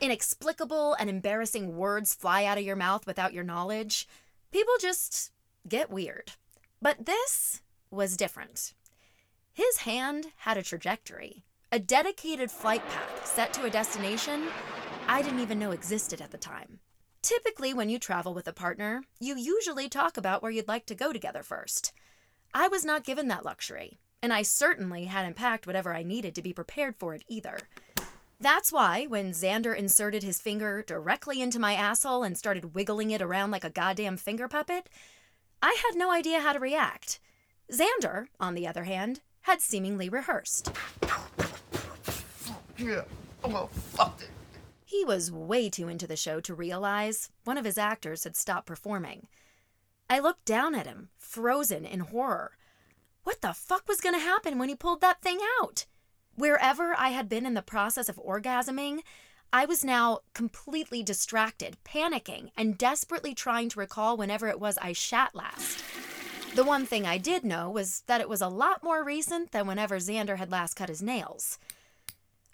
Inexplicable 0.00 0.94
and 0.94 1.10
embarrassing 1.10 1.76
words 1.76 2.14
fly 2.14 2.46
out 2.46 2.56
of 2.56 2.64
your 2.64 2.76
mouth 2.76 3.06
without 3.06 3.34
your 3.34 3.44
knowledge. 3.44 4.08
People 4.52 4.72
just 4.80 5.32
get 5.68 5.90
weird. 5.90 6.32
But 6.80 7.04
this 7.04 7.60
was 7.90 8.16
different. 8.16 8.72
His 9.52 9.78
hand 9.78 10.28
had 10.38 10.56
a 10.56 10.62
trajectory, 10.62 11.44
a 11.70 11.78
dedicated 11.78 12.50
flight 12.50 12.82
path 12.88 13.26
set 13.26 13.52
to 13.52 13.64
a 13.64 13.70
destination 13.70 14.44
I 15.06 15.20
didn't 15.20 15.40
even 15.40 15.58
know 15.58 15.72
existed 15.72 16.22
at 16.22 16.30
the 16.30 16.38
time. 16.38 16.78
Typically, 17.20 17.74
when 17.74 17.90
you 17.90 17.98
travel 17.98 18.32
with 18.32 18.48
a 18.48 18.52
partner, 18.54 19.02
you 19.18 19.36
usually 19.36 19.90
talk 19.90 20.16
about 20.16 20.42
where 20.42 20.50
you'd 20.50 20.68
like 20.68 20.86
to 20.86 20.94
go 20.94 21.12
together 21.12 21.42
first. 21.42 21.92
I 22.52 22.68
was 22.68 22.84
not 22.84 23.04
given 23.04 23.28
that 23.28 23.44
luxury, 23.44 23.98
and 24.22 24.32
I 24.32 24.42
certainly 24.42 25.04
hadn't 25.04 25.36
packed 25.36 25.66
whatever 25.66 25.94
I 25.94 26.02
needed 26.02 26.34
to 26.34 26.42
be 26.42 26.52
prepared 26.52 26.96
for 26.96 27.14
it 27.14 27.22
either. 27.28 27.58
That's 28.40 28.72
why, 28.72 29.06
when 29.06 29.30
Xander 29.32 29.76
inserted 29.76 30.22
his 30.22 30.40
finger 30.40 30.82
directly 30.86 31.40
into 31.40 31.58
my 31.58 31.74
asshole 31.74 32.22
and 32.22 32.36
started 32.36 32.74
wiggling 32.74 33.10
it 33.10 33.22
around 33.22 33.50
like 33.50 33.64
a 33.64 33.70
goddamn 33.70 34.16
finger 34.16 34.48
puppet, 34.48 34.88
I 35.62 35.76
had 35.86 35.96
no 35.96 36.10
idea 36.10 36.40
how 36.40 36.52
to 36.52 36.58
react. 36.58 37.20
Xander, 37.70 38.26
on 38.40 38.54
the 38.54 38.66
other 38.66 38.84
hand, 38.84 39.20
had 39.42 39.60
seemingly 39.60 40.08
rehearsed. 40.08 40.72
Yeah, 42.76 43.02
I'm 43.44 43.52
gonna 43.52 43.68
fuck 43.68 44.20
it. 44.22 44.30
He 44.84 45.04
was 45.04 45.30
way 45.30 45.70
too 45.70 45.86
into 45.86 46.06
the 46.06 46.16
show 46.16 46.40
to 46.40 46.54
realize 46.54 47.30
one 47.44 47.58
of 47.58 47.64
his 47.64 47.78
actors 47.78 48.24
had 48.24 48.36
stopped 48.36 48.66
performing. 48.66 49.28
I 50.10 50.18
looked 50.18 50.44
down 50.44 50.74
at 50.74 50.86
him, 50.86 51.10
frozen 51.16 51.84
in 51.84 52.00
horror. 52.00 52.58
What 53.22 53.40
the 53.42 53.52
fuck 53.52 53.86
was 53.86 54.00
going 54.00 54.16
to 54.16 54.20
happen 54.20 54.58
when 54.58 54.68
he 54.68 54.74
pulled 54.74 55.00
that 55.02 55.22
thing 55.22 55.38
out? 55.62 55.86
Wherever 56.34 56.94
I 56.98 57.10
had 57.10 57.28
been 57.28 57.46
in 57.46 57.54
the 57.54 57.62
process 57.62 58.08
of 58.08 58.16
orgasming, 58.16 59.00
I 59.52 59.66
was 59.66 59.84
now 59.84 60.20
completely 60.34 61.04
distracted, 61.04 61.76
panicking, 61.84 62.50
and 62.56 62.76
desperately 62.76 63.34
trying 63.34 63.68
to 63.68 63.78
recall 63.78 64.16
whenever 64.16 64.48
it 64.48 64.58
was 64.58 64.78
I 64.78 64.92
shat 64.92 65.34
last. 65.34 65.84
The 66.56 66.64
one 66.64 66.86
thing 66.86 67.06
I 67.06 67.16
did 67.16 67.44
know 67.44 67.70
was 67.70 68.02
that 68.08 68.20
it 68.20 68.28
was 68.28 68.40
a 68.40 68.48
lot 68.48 68.82
more 68.82 69.04
recent 69.04 69.52
than 69.52 69.68
whenever 69.68 69.98
Xander 69.98 70.38
had 70.38 70.50
last 70.50 70.74
cut 70.74 70.88
his 70.88 71.02
nails. 71.02 71.58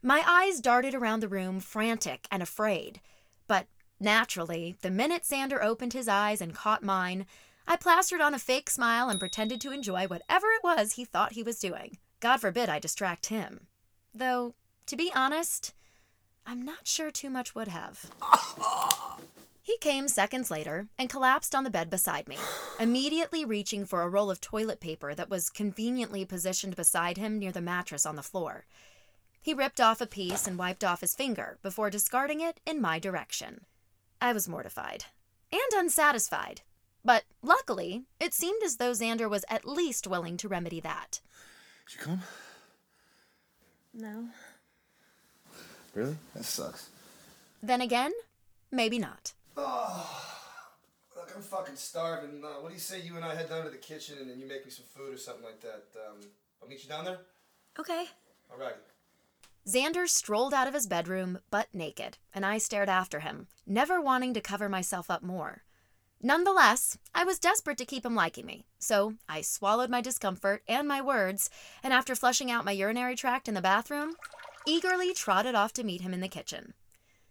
My 0.03 0.23
eyes 0.27 0.61
darted 0.61 0.95
around 0.95 1.21
the 1.21 1.29
room, 1.29 1.61
frantic 1.61 2.29
and 2.31 2.43
afraid. 2.43 3.01
But 3.47 3.67
naturally, 3.99 4.77
the 4.83 4.91
minute 4.91 5.23
Xander 5.23 5.63
opened 5.63 5.95
his 5.95 6.09
eyes 6.09 6.43
and 6.43 6.55
caught 6.55 6.83
mine, 6.83 7.25
I 7.69 7.77
plastered 7.77 8.21
on 8.21 8.35
a 8.35 8.39
fake 8.39 8.71
smile 8.71 9.09
and 9.09 9.19
pretended 9.19 9.61
to 9.63 9.73
enjoy 9.73 10.07
whatever 10.07 10.47
it 10.49 10.63
was 10.63 10.93
he 10.93 11.05
thought 11.05 11.33
he 11.33 11.43
was 11.43 11.59
doing. 11.59 11.99
God 12.21 12.39
forbid 12.39 12.69
I 12.69 12.79
distract 12.79 13.27
him. 13.27 13.67
Though, 14.15 14.55
to 14.87 14.97
be 14.97 15.11
honest, 15.15 15.75
I'm 16.47 16.65
not 16.65 16.87
sure 16.87 17.11
too 17.11 17.29
much 17.29 17.55
would 17.55 17.69
have. 17.69 18.11
He 19.63 19.77
came 19.79 20.07
seconds 20.07 20.49
later 20.49 20.87
and 20.97 21.11
collapsed 21.11 21.53
on 21.53 21.65
the 21.65 21.71
bed 21.71 21.91
beside 21.91 22.29
me, 22.29 22.37
immediately 22.79 23.45
reaching 23.45 23.85
for 23.85 24.03
a 24.03 24.09
roll 24.09 24.31
of 24.31 24.41
toilet 24.41 24.79
paper 24.79 25.13
that 25.13 25.29
was 25.29 25.51
conveniently 25.51 26.25
positioned 26.25 26.77
beside 26.77 27.17
him 27.17 27.37
near 27.37 27.51
the 27.51 27.61
mattress 27.61 28.07
on 28.07 28.15
the 28.15 28.23
floor. 28.23 28.65
He 29.43 29.55
ripped 29.55 29.81
off 29.81 30.01
a 30.01 30.07
piece 30.07 30.47
and 30.47 30.57
wiped 30.57 30.85
off 30.85 31.01
his 31.01 31.17
finger 31.17 31.59
before 31.63 31.91
discarding 31.91 32.41
it 32.41 32.61
in 32.65 32.81
my 32.81 33.01
direction. 33.01 33.63
I 34.21 34.33
was 34.33 34.49
mortified 34.49 35.07
and 35.53 35.73
unsatisfied, 35.75 36.63
but 37.07 37.23
luckily, 37.41 38.03
it 38.19 38.35
seemed 38.35 38.63
as 38.65 38.79
though 38.79 38.91
Xander 38.91 39.31
was 39.31 39.45
at 39.49 39.65
least 39.65 40.09
willing 40.09 40.37
to 40.39 40.49
remedy 40.49 40.81
that. 40.81 41.21
Did 41.87 41.95
you 41.95 42.01
come? 42.05 42.23
No. 43.95 44.29
Really? 45.95 46.17
That 46.35 46.45
sucks. 46.45 46.91
Then 47.63 47.81
again, 47.81 48.13
maybe 48.73 48.99
not. 48.99 49.33
Oh, 49.57 50.23
Look, 51.17 51.33
I'm 51.35 51.43
fucking 51.43 51.77
starving. 51.77 52.43
Uh, 52.45 52.61
what 52.61 52.69
do 52.69 52.75
you 52.75 52.81
say 52.81 53.01
you 53.01 53.15
and 53.17 53.25
I 53.25 53.35
head 53.37 53.49
down 53.49 53.65
to 53.65 53.71
the 53.71 53.77
kitchen 53.77 54.19
and 54.21 54.29
then 54.29 54.41
you 54.41 54.47
make 54.47 54.65
me 54.65 54.71
some 54.71 54.85
food 54.95 55.15
or 55.15 55.17
something 55.17 55.45
like 55.45 55.61
that? 55.63 55.85
Um, 55.95 56.19
I'll 56.61 56.69
meet 56.69 56.83
you 56.83 56.89
down 56.89 57.05
there? 57.05 57.21
Okay. 57.79 58.07
Alrighty. 58.53 58.83
Xander 59.67 60.09
strolled 60.09 60.55
out 60.55 60.69
of 60.69 60.75
his 60.75 60.87
bedroom, 60.87 61.39
butt 61.51 61.69
naked, 61.73 62.19
and 62.35 62.45
I 62.45 62.59
stared 62.59 62.89
after 62.89 63.21
him, 63.21 63.47
never 63.67 64.01
wanting 64.01 64.35
to 64.35 64.41
cover 64.41 64.69
myself 64.69 65.11
up 65.11 65.23
more. 65.23 65.63
Nonetheless, 66.27 66.99
I 67.15 67.23
was 67.23 67.39
desperate 67.39 67.79
to 67.79 67.85
keep 67.85 68.05
him 68.05 68.17
liking 68.17 68.47
me, 68.47 68.65
so 68.81 69.15
I 69.29 69.43
swallowed 69.43 69.91
my 69.91 70.01
discomfort 70.01 70.65
and 70.67 70.89
my 70.89 71.01
words, 71.01 71.51
and 71.85 71.93
after 71.93 72.17
flushing 72.17 72.51
out 72.51 72.65
my 72.65 72.73
urinary 72.73 73.15
tract 73.15 73.47
in 73.47 73.55
the 73.55 73.61
bathroom, 73.61 74.17
eagerly 74.67 75.15
trotted 75.15 75.55
off 75.55 75.73
to 75.75 75.85
meet 75.85 76.01
him 76.01 76.13
in 76.13 76.19
the 76.19 76.27
kitchen. 76.27 76.75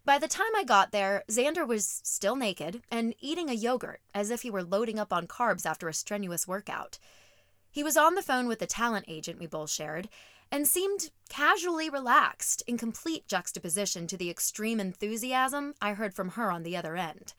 By 0.06 0.18
the 0.18 0.30
time 0.30 0.56
I 0.56 0.64
got 0.64 0.94
there, 0.94 1.26
Xander 1.30 1.68
was 1.68 2.00
still 2.06 2.38
naked 2.38 2.84
and 2.90 3.14
eating 3.20 3.50
a 3.50 3.54
yogurt 3.54 4.00
as 4.14 4.30
if 4.30 4.44
he 4.44 4.50
were 4.50 4.64
loading 4.64 4.98
up 4.98 5.12
on 5.12 5.28
carbs 5.28 5.66
after 5.66 5.90
a 5.90 5.94
strenuous 5.94 6.48
workout. 6.48 6.98
He 7.70 7.84
was 7.84 7.98
on 7.98 8.16
the 8.16 8.22
phone 8.22 8.48
with 8.48 8.60
the 8.60 8.66
talent 8.66 9.08
agent 9.10 9.42
we 9.42 9.46
both 9.46 9.72
shared 9.72 10.08
and 10.50 10.66
seemed 10.66 11.10
casually 11.28 11.90
relaxed 11.90 12.64
in 12.66 12.78
complete 12.78 13.28
juxtaposition 13.28 14.08
to 14.08 14.16
the 14.16 14.30
extreme 14.30 14.80
enthusiasm 14.80 15.74
I 15.82 15.96
heard 15.96 16.14
from 16.14 16.30
her 16.30 16.50
on 16.50 16.64
the 16.64 16.78
other 16.78 16.96
end. 16.96 17.34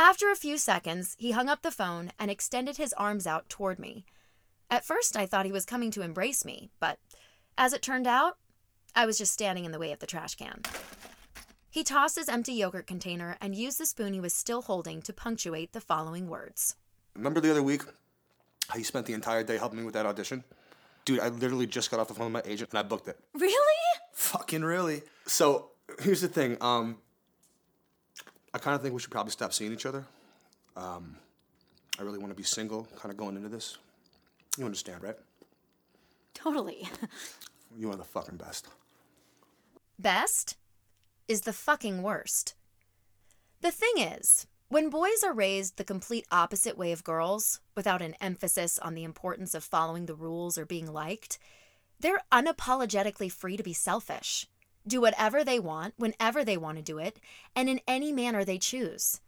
After 0.00 0.30
a 0.30 0.36
few 0.36 0.58
seconds, 0.58 1.16
he 1.18 1.32
hung 1.32 1.48
up 1.48 1.62
the 1.62 1.72
phone 1.72 2.12
and 2.20 2.30
extended 2.30 2.76
his 2.76 2.92
arms 2.92 3.26
out 3.26 3.48
toward 3.48 3.80
me. 3.80 4.04
At 4.70 4.84
first, 4.84 5.16
I 5.16 5.26
thought 5.26 5.44
he 5.44 5.50
was 5.50 5.64
coming 5.64 5.90
to 5.90 6.02
embrace 6.02 6.44
me, 6.44 6.70
but 6.78 7.00
as 7.58 7.72
it 7.72 7.82
turned 7.82 8.06
out, 8.06 8.36
I 8.94 9.06
was 9.06 9.18
just 9.18 9.32
standing 9.32 9.64
in 9.64 9.72
the 9.72 9.78
way 9.80 9.90
of 9.90 9.98
the 9.98 10.06
trash 10.06 10.36
can. 10.36 10.62
He 11.68 11.82
tossed 11.82 12.14
his 12.14 12.28
empty 12.28 12.52
yogurt 12.52 12.86
container 12.86 13.36
and 13.40 13.56
used 13.56 13.80
the 13.80 13.86
spoon 13.86 14.12
he 14.12 14.20
was 14.20 14.32
still 14.32 14.62
holding 14.62 15.02
to 15.02 15.12
punctuate 15.12 15.72
the 15.72 15.80
following 15.80 16.28
words. 16.28 16.76
Remember 17.16 17.40
the 17.40 17.50
other 17.50 17.62
week 17.64 17.82
how 18.68 18.78
you 18.78 18.84
spent 18.84 19.06
the 19.06 19.14
entire 19.14 19.42
day 19.42 19.58
helping 19.58 19.80
me 19.80 19.84
with 19.84 19.94
that 19.94 20.06
audition? 20.06 20.44
Dude, 21.06 21.18
I 21.18 21.28
literally 21.28 21.66
just 21.66 21.90
got 21.90 21.98
off 21.98 22.06
the 22.06 22.14
phone 22.14 22.32
with 22.32 22.44
my 22.44 22.48
agent 22.48 22.70
and 22.70 22.78
I 22.78 22.84
booked 22.84 23.08
it. 23.08 23.18
Really? 23.34 23.82
Fucking 24.12 24.62
really. 24.62 25.02
So 25.26 25.70
here's 26.00 26.20
the 26.20 26.28
thing. 26.28 26.56
Um, 26.60 26.98
I 28.54 28.58
kind 28.58 28.74
of 28.74 28.82
think 28.82 28.94
we 28.94 29.00
should 29.00 29.10
probably 29.10 29.32
stop 29.32 29.52
seeing 29.52 29.72
each 29.72 29.86
other. 29.86 30.04
Um, 30.76 31.16
I 31.98 32.02
really 32.02 32.18
want 32.18 32.30
to 32.30 32.36
be 32.36 32.42
single, 32.44 32.86
kind 32.96 33.10
of 33.10 33.16
going 33.16 33.36
into 33.36 33.48
this. 33.48 33.78
You 34.56 34.64
understand, 34.64 35.02
right? 35.02 35.16
Totally. 36.34 36.88
You 37.76 37.90
are 37.90 37.96
the 37.96 38.04
fucking 38.04 38.38
best. 38.38 38.68
Best 39.98 40.56
is 41.26 41.42
the 41.42 41.52
fucking 41.52 42.02
worst. 42.02 42.54
The 43.60 43.70
thing 43.70 43.98
is, 43.98 44.46
when 44.68 44.88
boys 44.88 45.22
are 45.24 45.34
raised 45.34 45.76
the 45.76 45.84
complete 45.84 46.26
opposite 46.30 46.78
way 46.78 46.92
of 46.92 47.04
girls, 47.04 47.60
without 47.74 48.00
an 48.00 48.14
emphasis 48.20 48.78
on 48.78 48.94
the 48.94 49.04
importance 49.04 49.54
of 49.54 49.64
following 49.64 50.06
the 50.06 50.14
rules 50.14 50.56
or 50.56 50.64
being 50.64 50.92
liked, 50.92 51.38
they're 52.00 52.22
unapologetically 52.30 53.30
free 53.30 53.56
to 53.56 53.62
be 53.62 53.72
selfish, 53.72 54.46
do 54.88 55.00
whatever 55.00 55.44
they 55.44 55.60
want, 55.60 55.94
whenever 55.96 56.44
they 56.44 56.56
want 56.56 56.78
to 56.78 56.82
do 56.82 56.98
it, 56.98 57.20
and 57.54 57.68
in 57.68 57.80
any 57.86 58.12
manner 58.12 58.44
they 58.44 58.58
choose. 58.58 59.20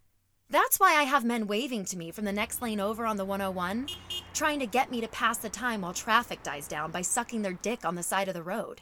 That's 0.50 0.80
why 0.80 0.96
I 0.96 1.04
have 1.04 1.24
men 1.24 1.46
waving 1.46 1.84
to 1.86 1.96
me 1.96 2.10
from 2.10 2.24
the 2.24 2.32
next 2.32 2.60
lane 2.60 2.80
over 2.80 3.06
on 3.06 3.16
the 3.16 3.24
101, 3.24 3.88
trying 4.34 4.58
to 4.58 4.66
get 4.66 4.90
me 4.90 5.00
to 5.00 5.06
pass 5.06 5.38
the 5.38 5.48
time 5.48 5.82
while 5.82 5.94
traffic 5.94 6.42
dies 6.42 6.66
down 6.66 6.90
by 6.90 7.02
sucking 7.02 7.42
their 7.42 7.52
dick 7.52 7.84
on 7.84 7.94
the 7.94 8.02
side 8.02 8.26
of 8.26 8.34
the 8.34 8.42
road. 8.42 8.80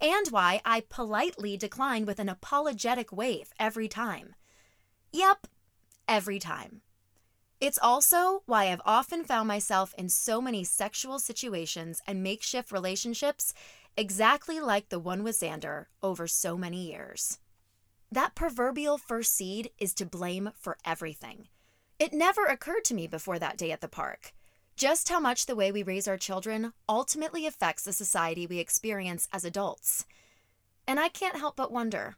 And 0.00 0.26
why 0.28 0.60
I 0.64 0.80
politely 0.80 1.56
decline 1.56 2.04
with 2.04 2.18
an 2.18 2.28
apologetic 2.28 3.12
wave 3.12 3.52
every 3.60 3.86
time. 3.86 4.34
Yep, 5.12 5.46
every 6.08 6.40
time. 6.40 6.80
It's 7.60 7.78
also 7.80 8.42
why 8.46 8.72
I've 8.72 8.82
often 8.84 9.22
found 9.22 9.46
myself 9.46 9.94
in 9.96 10.08
so 10.08 10.40
many 10.40 10.64
sexual 10.64 11.20
situations 11.20 12.02
and 12.06 12.22
makeshift 12.22 12.72
relationships 12.72 13.54
exactly 13.96 14.60
like 14.60 14.88
the 14.88 14.98
one 14.98 15.22
with 15.22 15.38
Xander 15.38 15.86
over 16.02 16.26
so 16.26 16.56
many 16.56 16.90
years. 16.90 17.38
That 18.10 18.34
proverbial 18.34 18.98
first 18.98 19.34
seed 19.34 19.70
is 19.78 19.94
to 19.94 20.06
blame 20.06 20.50
for 20.56 20.78
everything. 20.84 21.48
It 21.98 22.12
never 22.12 22.44
occurred 22.44 22.84
to 22.86 22.94
me 22.94 23.06
before 23.06 23.38
that 23.38 23.56
day 23.56 23.70
at 23.70 23.80
the 23.80 23.88
park. 23.88 24.32
Just 24.76 25.08
how 25.08 25.20
much 25.20 25.46
the 25.46 25.54
way 25.54 25.70
we 25.70 25.82
raise 25.82 26.08
our 26.08 26.16
children 26.16 26.72
ultimately 26.88 27.46
affects 27.46 27.84
the 27.84 27.92
society 27.92 28.46
we 28.46 28.58
experience 28.58 29.28
as 29.32 29.44
adults. 29.44 30.04
And 30.86 30.98
I 30.98 31.08
can't 31.08 31.36
help 31.36 31.56
but 31.56 31.72
wonder 31.72 32.16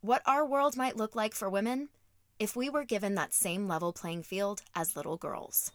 what 0.00 0.22
our 0.24 0.46
world 0.46 0.76
might 0.76 0.96
look 0.96 1.14
like 1.14 1.34
for 1.34 1.50
women 1.50 1.88
if 2.38 2.56
we 2.56 2.70
were 2.70 2.84
given 2.84 3.14
that 3.14 3.34
same 3.34 3.68
level 3.68 3.92
playing 3.92 4.22
field 4.22 4.62
as 4.74 4.96
little 4.96 5.16
girls. 5.16 5.72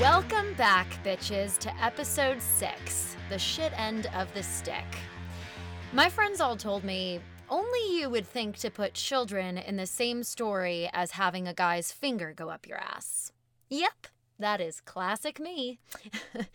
Welcome 0.00 0.54
back, 0.54 0.86
bitches, 1.04 1.58
to 1.58 1.84
episode 1.84 2.40
six 2.40 3.16
the 3.30 3.38
shit 3.38 3.72
end 3.76 4.06
of 4.14 4.32
the 4.32 4.44
stick. 4.44 4.84
My 5.92 6.08
friends 6.08 6.40
all 6.40 6.56
told 6.56 6.84
me 6.84 7.18
only 7.50 7.98
you 7.98 8.08
would 8.08 8.24
think 8.24 8.56
to 8.58 8.70
put 8.70 8.94
children 8.94 9.58
in 9.58 9.74
the 9.74 9.86
same 9.86 10.22
story 10.22 10.88
as 10.92 11.10
having 11.10 11.48
a 11.48 11.52
guy's 11.52 11.90
finger 11.90 12.32
go 12.32 12.48
up 12.48 12.68
your 12.68 12.78
ass. 12.78 13.32
Yep, 13.70 14.06
that 14.38 14.60
is 14.60 14.80
classic 14.80 15.40
me. 15.40 15.80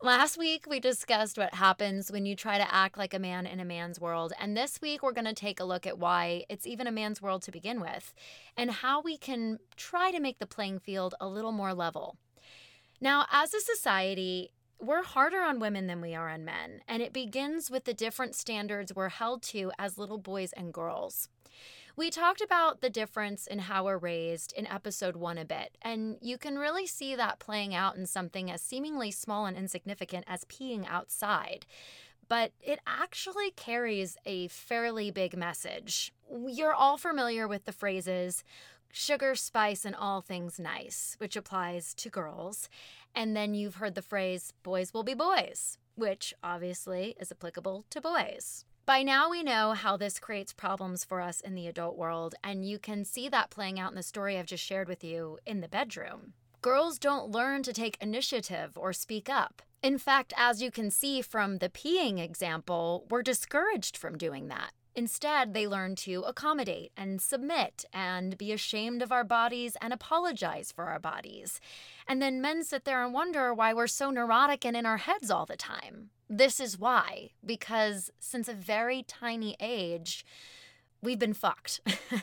Last 0.00 0.38
week, 0.38 0.66
we 0.68 0.78
discussed 0.78 1.36
what 1.36 1.54
happens 1.54 2.12
when 2.12 2.26
you 2.26 2.36
try 2.36 2.58
to 2.58 2.74
act 2.74 2.96
like 2.96 3.12
a 3.12 3.18
man 3.18 3.44
in 3.44 3.58
a 3.58 3.64
man's 3.64 4.00
world. 4.00 4.32
And 4.38 4.56
this 4.56 4.80
week, 4.80 5.02
we're 5.02 5.10
going 5.10 5.24
to 5.24 5.34
take 5.34 5.58
a 5.58 5.64
look 5.64 5.84
at 5.84 5.98
why 5.98 6.44
it's 6.48 6.64
even 6.64 6.86
a 6.86 6.92
man's 6.92 7.20
world 7.20 7.42
to 7.42 7.50
begin 7.50 7.80
with 7.80 8.14
and 8.56 8.70
how 8.70 9.02
we 9.02 9.18
can 9.18 9.58
try 9.76 10.12
to 10.12 10.20
make 10.20 10.38
the 10.38 10.46
playing 10.46 10.78
field 10.78 11.16
a 11.20 11.26
little 11.26 11.50
more 11.50 11.74
level. 11.74 12.18
Now, 13.04 13.26
as 13.30 13.52
a 13.52 13.60
society, 13.60 14.50
we're 14.80 15.02
harder 15.02 15.42
on 15.42 15.60
women 15.60 15.88
than 15.88 16.00
we 16.00 16.14
are 16.14 16.30
on 16.30 16.46
men, 16.46 16.80
and 16.88 17.02
it 17.02 17.12
begins 17.12 17.70
with 17.70 17.84
the 17.84 17.92
different 17.92 18.34
standards 18.34 18.94
we're 18.94 19.10
held 19.10 19.42
to 19.42 19.70
as 19.78 19.98
little 19.98 20.16
boys 20.16 20.54
and 20.54 20.72
girls. 20.72 21.28
We 21.96 22.08
talked 22.08 22.40
about 22.40 22.80
the 22.80 22.88
difference 22.88 23.46
in 23.46 23.58
how 23.58 23.84
we're 23.84 23.98
raised 23.98 24.54
in 24.56 24.66
episode 24.66 25.16
one 25.16 25.36
a 25.36 25.44
bit, 25.44 25.76
and 25.82 26.16
you 26.22 26.38
can 26.38 26.56
really 26.56 26.86
see 26.86 27.14
that 27.14 27.40
playing 27.40 27.74
out 27.74 27.94
in 27.94 28.06
something 28.06 28.50
as 28.50 28.62
seemingly 28.62 29.10
small 29.10 29.44
and 29.44 29.54
insignificant 29.54 30.24
as 30.26 30.46
peeing 30.46 30.86
outside. 30.88 31.66
But 32.26 32.52
it 32.62 32.80
actually 32.86 33.50
carries 33.50 34.16
a 34.24 34.48
fairly 34.48 35.10
big 35.10 35.36
message. 35.36 36.10
You're 36.48 36.72
all 36.72 36.96
familiar 36.96 37.46
with 37.46 37.66
the 37.66 37.72
phrases, 37.72 38.44
sugar, 38.94 39.34
spice, 39.34 39.84
and 39.84 39.94
all 39.94 40.20
things 40.20 40.58
nice, 40.58 41.16
which 41.18 41.36
applies 41.36 41.94
to 41.94 42.08
girls. 42.08 42.68
And 43.14 43.36
then 43.36 43.52
you've 43.54 43.76
heard 43.76 43.96
the 43.96 44.02
phrase, 44.02 44.52
boys 44.62 44.94
will 44.94 45.02
be 45.02 45.14
boys, 45.14 45.78
which 45.96 46.32
obviously 46.42 47.16
is 47.20 47.32
applicable 47.32 47.84
to 47.90 48.00
boys. 48.00 48.64
By 48.86 49.02
now, 49.02 49.30
we 49.30 49.42
know 49.42 49.72
how 49.72 49.96
this 49.96 50.18
creates 50.18 50.52
problems 50.52 51.04
for 51.04 51.20
us 51.20 51.40
in 51.40 51.54
the 51.54 51.66
adult 51.66 51.96
world, 51.96 52.34
and 52.44 52.64
you 52.64 52.78
can 52.78 53.04
see 53.04 53.28
that 53.30 53.50
playing 53.50 53.80
out 53.80 53.90
in 53.90 53.96
the 53.96 54.02
story 54.02 54.38
I've 54.38 54.46
just 54.46 54.64
shared 54.64 54.88
with 54.88 55.02
you 55.02 55.38
in 55.44 55.60
the 55.60 55.68
bedroom. 55.68 56.34
Girls 56.62 56.98
don't 56.98 57.30
learn 57.30 57.62
to 57.64 57.72
take 57.72 57.96
initiative 58.00 58.76
or 58.76 58.92
speak 58.92 59.28
up. 59.28 59.62
In 59.82 59.98
fact, 59.98 60.32
as 60.36 60.62
you 60.62 60.70
can 60.70 60.90
see 60.90 61.20
from 61.20 61.58
the 61.58 61.68
peeing 61.68 62.22
example, 62.22 63.06
we're 63.10 63.22
discouraged 63.22 63.96
from 63.96 64.16
doing 64.16 64.48
that. 64.48 64.70
Instead, 64.96 65.54
they 65.54 65.66
learn 65.66 65.96
to 65.96 66.22
accommodate 66.22 66.92
and 66.96 67.20
submit 67.20 67.84
and 67.92 68.38
be 68.38 68.52
ashamed 68.52 69.02
of 69.02 69.10
our 69.10 69.24
bodies 69.24 69.76
and 69.80 69.92
apologize 69.92 70.70
for 70.70 70.84
our 70.84 71.00
bodies. 71.00 71.60
And 72.06 72.22
then 72.22 72.40
men 72.40 72.62
sit 72.62 72.84
there 72.84 73.04
and 73.04 73.12
wonder 73.12 73.52
why 73.52 73.74
we're 73.74 73.88
so 73.88 74.10
neurotic 74.10 74.64
and 74.64 74.76
in 74.76 74.86
our 74.86 74.98
heads 74.98 75.30
all 75.30 75.46
the 75.46 75.56
time. 75.56 76.10
This 76.28 76.60
is 76.60 76.78
why, 76.78 77.30
because 77.44 78.10
since 78.20 78.48
a 78.48 78.54
very 78.54 79.02
tiny 79.02 79.56
age, 79.60 80.24
we've 81.04 81.18
been 81.18 81.34
fucked, 81.34 81.80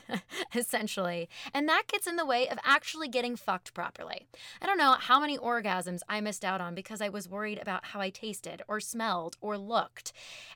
essentially. 0.56 1.30
And 1.54 1.70
that 1.70 1.84
gets 1.88 2.08
in 2.08 2.16
the 2.16 2.26
way 2.26 2.50
of 2.50 2.58
actually 2.64 3.08
getting 3.08 3.36
fucked 3.36 3.74
properly. 3.74 4.28
I 4.62 4.66
don't 4.66 4.78
know 4.78 4.96
how 5.00 5.20
many 5.20 5.38
orgasms 5.38 6.02
I 6.10 6.20
missed 6.20 6.44
out 6.44 6.62
on 6.62 6.74
because 6.74 7.02
I 7.02 7.10
was 7.10 7.30
worried 7.30 7.60
about 7.62 7.86
how 7.86 8.02
I 8.02 8.10
tasted 8.10 8.62
or 8.68 8.80
smelled 8.80 9.38
or 9.40 9.58
looked. 9.58 10.14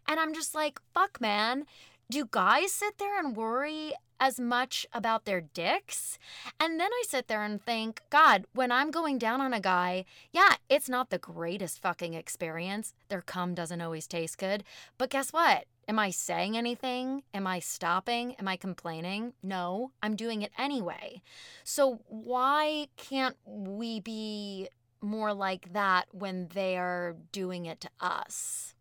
And 0.07 0.19
I'm 0.19 0.33
just 0.33 0.55
like, 0.55 0.79
fuck, 0.93 1.21
man. 1.21 1.65
Do 2.07 2.27
guys 2.29 2.71
sit 2.71 2.99
there 2.99 3.17
and 3.17 3.35
worry 3.35 3.93
as 4.19 4.39
much 4.39 4.85
about 4.93 5.25
their 5.25 5.41
dicks? 5.41 6.19
And 6.59 6.79
then 6.79 6.91
I 6.93 7.03
sit 7.07 7.27
there 7.27 7.41
and 7.41 7.59
think, 7.59 8.01
God, 8.11 8.45
when 8.53 8.71
I'm 8.71 8.91
going 8.91 9.17
down 9.17 9.41
on 9.41 9.53
a 9.53 9.59
guy, 9.59 10.05
yeah, 10.31 10.53
it's 10.69 10.87
not 10.87 11.09
the 11.09 11.17
greatest 11.17 11.81
fucking 11.81 12.13
experience. 12.13 12.93
Their 13.09 13.23
cum 13.23 13.55
doesn't 13.55 13.81
always 13.81 14.05
taste 14.05 14.37
good. 14.37 14.63
But 14.99 15.09
guess 15.09 15.33
what? 15.33 15.65
Am 15.87 15.97
I 15.97 16.11
saying 16.11 16.55
anything? 16.55 17.23
Am 17.33 17.47
I 17.47 17.57
stopping? 17.57 18.35
Am 18.35 18.47
I 18.47 18.55
complaining? 18.55 19.33
No, 19.41 19.91
I'm 20.03 20.15
doing 20.15 20.43
it 20.43 20.51
anyway. 20.59 21.23
So 21.63 22.01
why 22.07 22.87
can't 22.97 23.35
we 23.45 23.99
be 23.99 24.69
more 25.01 25.33
like 25.33 25.73
that 25.73 26.05
when 26.11 26.49
they're 26.53 27.15
doing 27.31 27.65
it 27.65 27.81
to 27.81 27.89
us? 27.99 28.74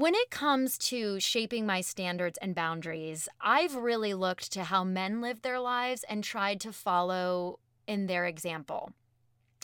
When 0.00 0.14
it 0.14 0.30
comes 0.30 0.78
to 0.78 1.20
shaping 1.20 1.66
my 1.66 1.82
standards 1.82 2.38
and 2.40 2.54
boundaries, 2.54 3.28
I've 3.38 3.74
really 3.74 4.14
looked 4.14 4.50
to 4.52 4.64
how 4.64 4.82
men 4.82 5.20
live 5.20 5.42
their 5.42 5.60
lives 5.60 6.06
and 6.08 6.24
tried 6.24 6.58
to 6.62 6.72
follow 6.72 7.58
in 7.86 8.06
their 8.06 8.24
example. 8.24 8.92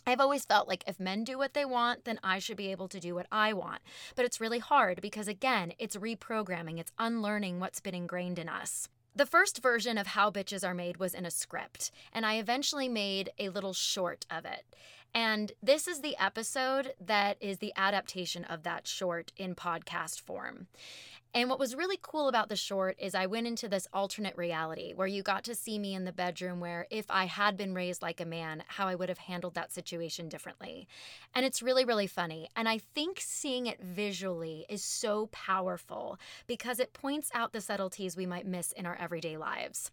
I've 0.06 0.20
always 0.20 0.44
felt 0.44 0.68
like 0.68 0.84
if 0.86 1.00
men 1.00 1.24
do 1.24 1.38
what 1.38 1.54
they 1.54 1.64
want, 1.64 2.04
then 2.04 2.20
I 2.22 2.38
should 2.38 2.58
be 2.58 2.70
able 2.70 2.86
to 2.88 3.00
do 3.00 3.14
what 3.14 3.26
I 3.32 3.54
want. 3.54 3.80
But 4.14 4.26
it's 4.26 4.38
really 4.38 4.58
hard 4.58 5.00
because, 5.00 5.26
again, 5.26 5.72
it's 5.78 5.96
reprogramming, 5.96 6.78
it's 6.78 6.92
unlearning 6.98 7.58
what's 7.58 7.80
been 7.80 7.94
ingrained 7.94 8.38
in 8.38 8.50
us. 8.50 8.90
The 9.14 9.24
first 9.24 9.62
version 9.62 9.96
of 9.96 10.08
How 10.08 10.30
Bitches 10.30 10.68
Are 10.68 10.74
Made 10.74 10.98
was 10.98 11.14
in 11.14 11.24
a 11.24 11.30
script, 11.30 11.90
and 12.12 12.26
I 12.26 12.34
eventually 12.34 12.90
made 12.90 13.30
a 13.38 13.48
little 13.48 13.72
short 13.72 14.26
of 14.30 14.44
it. 14.44 14.66
And 15.16 15.52
this 15.62 15.88
is 15.88 16.02
the 16.02 16.14
episode 16.18 16.92
that 17.00 17.38
is 17.40 17.56
the 17.56 17.72
adaptation 17.74 18.44
of 18.44 18.64
that 18.64 18.86
short 18.86 19.32
in 19.38 19.54
podcast 19.54 20.20
form. 20.20 20.66
And 21.36 21.50
what 21.50 21.58
was 21.58 21.74
really 21.74 21.98
cool 22.00 22.28
about 22.28 22.48
the 22.48 22.56
short 22.56 22.96
is 22.98 23.14
I 23.14 23.26
went 23.26 23.46
into 23.46 23.68
this 23.68 23.86
alternate 23.92 24.38
reality 24.38 24.94
where 24.94 25.06
you 25.06 25.22
got 25.22 25.44
to 25.44 25.54
see 25.54 25.78
me 25.78 25.94
in 25.94 26.06
the 26.06 26.12
bedroom 26.12 26.60
where 26.60 26.86
if 26.90 27.04
I 27.10 27.26
had 27.26 27.58
been 27.58 27.74
raised 27.74 28.00
like 28.00 28.22
a 28.22 28.24
man, 28.24 28.64
how 28.68 28.88
I 28.88 28.94
would 28.94 29.10
have 29.10 29.18
handled 29.18 29.52
that 29.52 29.70
situation 29.70 30.30
differently. 30.30 30.88
And 31.34 31.44
it's 31.44 31.60
really, 31.60 31.84
really 31.84 32.06
funny. 32.06 32.48
And 32.56 32.66
I 32.66 32.78
think 32.78 33.20
seeing 33.20 33.66
it 33.66 33.82
visually 33.82 34.64
is 34.70 34.82
so 34.82 35.26
powerful 35.26 36.18
because 36.46 36.80
it 36.80 36.94
points 36.94 37.30
out 37.34 37.52
the 37.52 37.60
subtleties 37.60 38.16
we 38.16 38.24
might 38.24 38.46
miss 38.46 38.72
in 38.72 38.86
our 38.86 38.96
everyday 38.96 39.36
lives. 39.36 39.90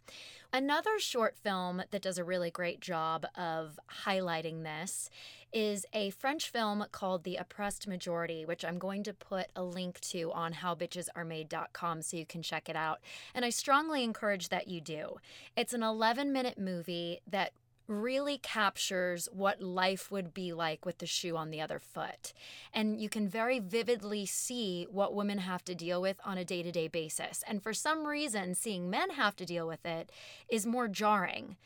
Another 0.50 0.98
short 0.98 1.36
film 1.36 1.82
that 1.90 2.00
does 2.00 2.16
a 2.16 2.24
really 2.24 2.50
great 2.50 2.80
job 2.80 3.26
of 3.36 3.78
highlighting 4.06 4.62
this 4.62 5.10
is 5.54 5.86
a 5.92 6.10
French 6.10 6.50
film 6.50 6.84
called 6.90 7.22
The 7.22 7.36
Oppressed 7.36 7.86
Majority, 7.86 8.44
which 8.44 8.64
I'm 8.64 8.78
going 8.78 9.04
to 9.04 9.14
put 9.14 9.46
a 9.54 9.62
link 9.62 10.00
to 10.00 10.32
on 10.32 10.52
howbitchesaremade.com 10.52 12.02
so 12.02 12.16
you 12.16 12.26
can 12.26 12.42
check 12.42 12.68
it 12.68 12.74
out. 12.74 13.00
And 13.34 13.44
I 13.44 13.50
strongly 13.50 14.02
encourage 14.02 14.48
that 14.48 14.66
you 14.66 14.80
do. 14.80 15.16
It's 15.56 15.72
an 15.72 15.84
11 15.84 16.32
minute 16.32 16.58
movie 16.58 17.20
that 17.30 17.52
really 17.86 18.38
captures 18.38 19.28
what 19.30 19.60
life 19.60 20.10
would 20.10 20.32
be 20.34 20.52
like 20.52 20.84
with 20.84 20.98
the 20.98 21.06
shoe 21.06 21.36
on 21.36 21.50
the 21.50 21.60
other 21.60 21.78
foot. 21.78 22.32
And 22.72 23.00
you 23.00 23.08
can 23.08 23.28
very 23.28 23.60
vividly 23.60 24.26
see 24.26 24.86
what 24.90 25.14
women 25.14 25.38
have 25.38 25.64
to 25.66 25.74
deal 25.74 26.00
with 26.00 26.16
on 26.24 26.38
a 26.38 26.44
day 26.44 26.62
to 26.62 26.72
day 26.72 26.88
basis. 26.88 27.44
And 27.46 27.62
for 27.62 27.74
some 27.74 28.06
reason, 28.06 28.54
seeing 28.54 28.90
men 28.90 29.10
have 29.10 29.36
to 29.36 29.44
deal 29.44 29.68
with 29.68 29.84
it 29.86 30.10
is 30.48 30.66
more 30.66 30.88
jarring 30.88 31.56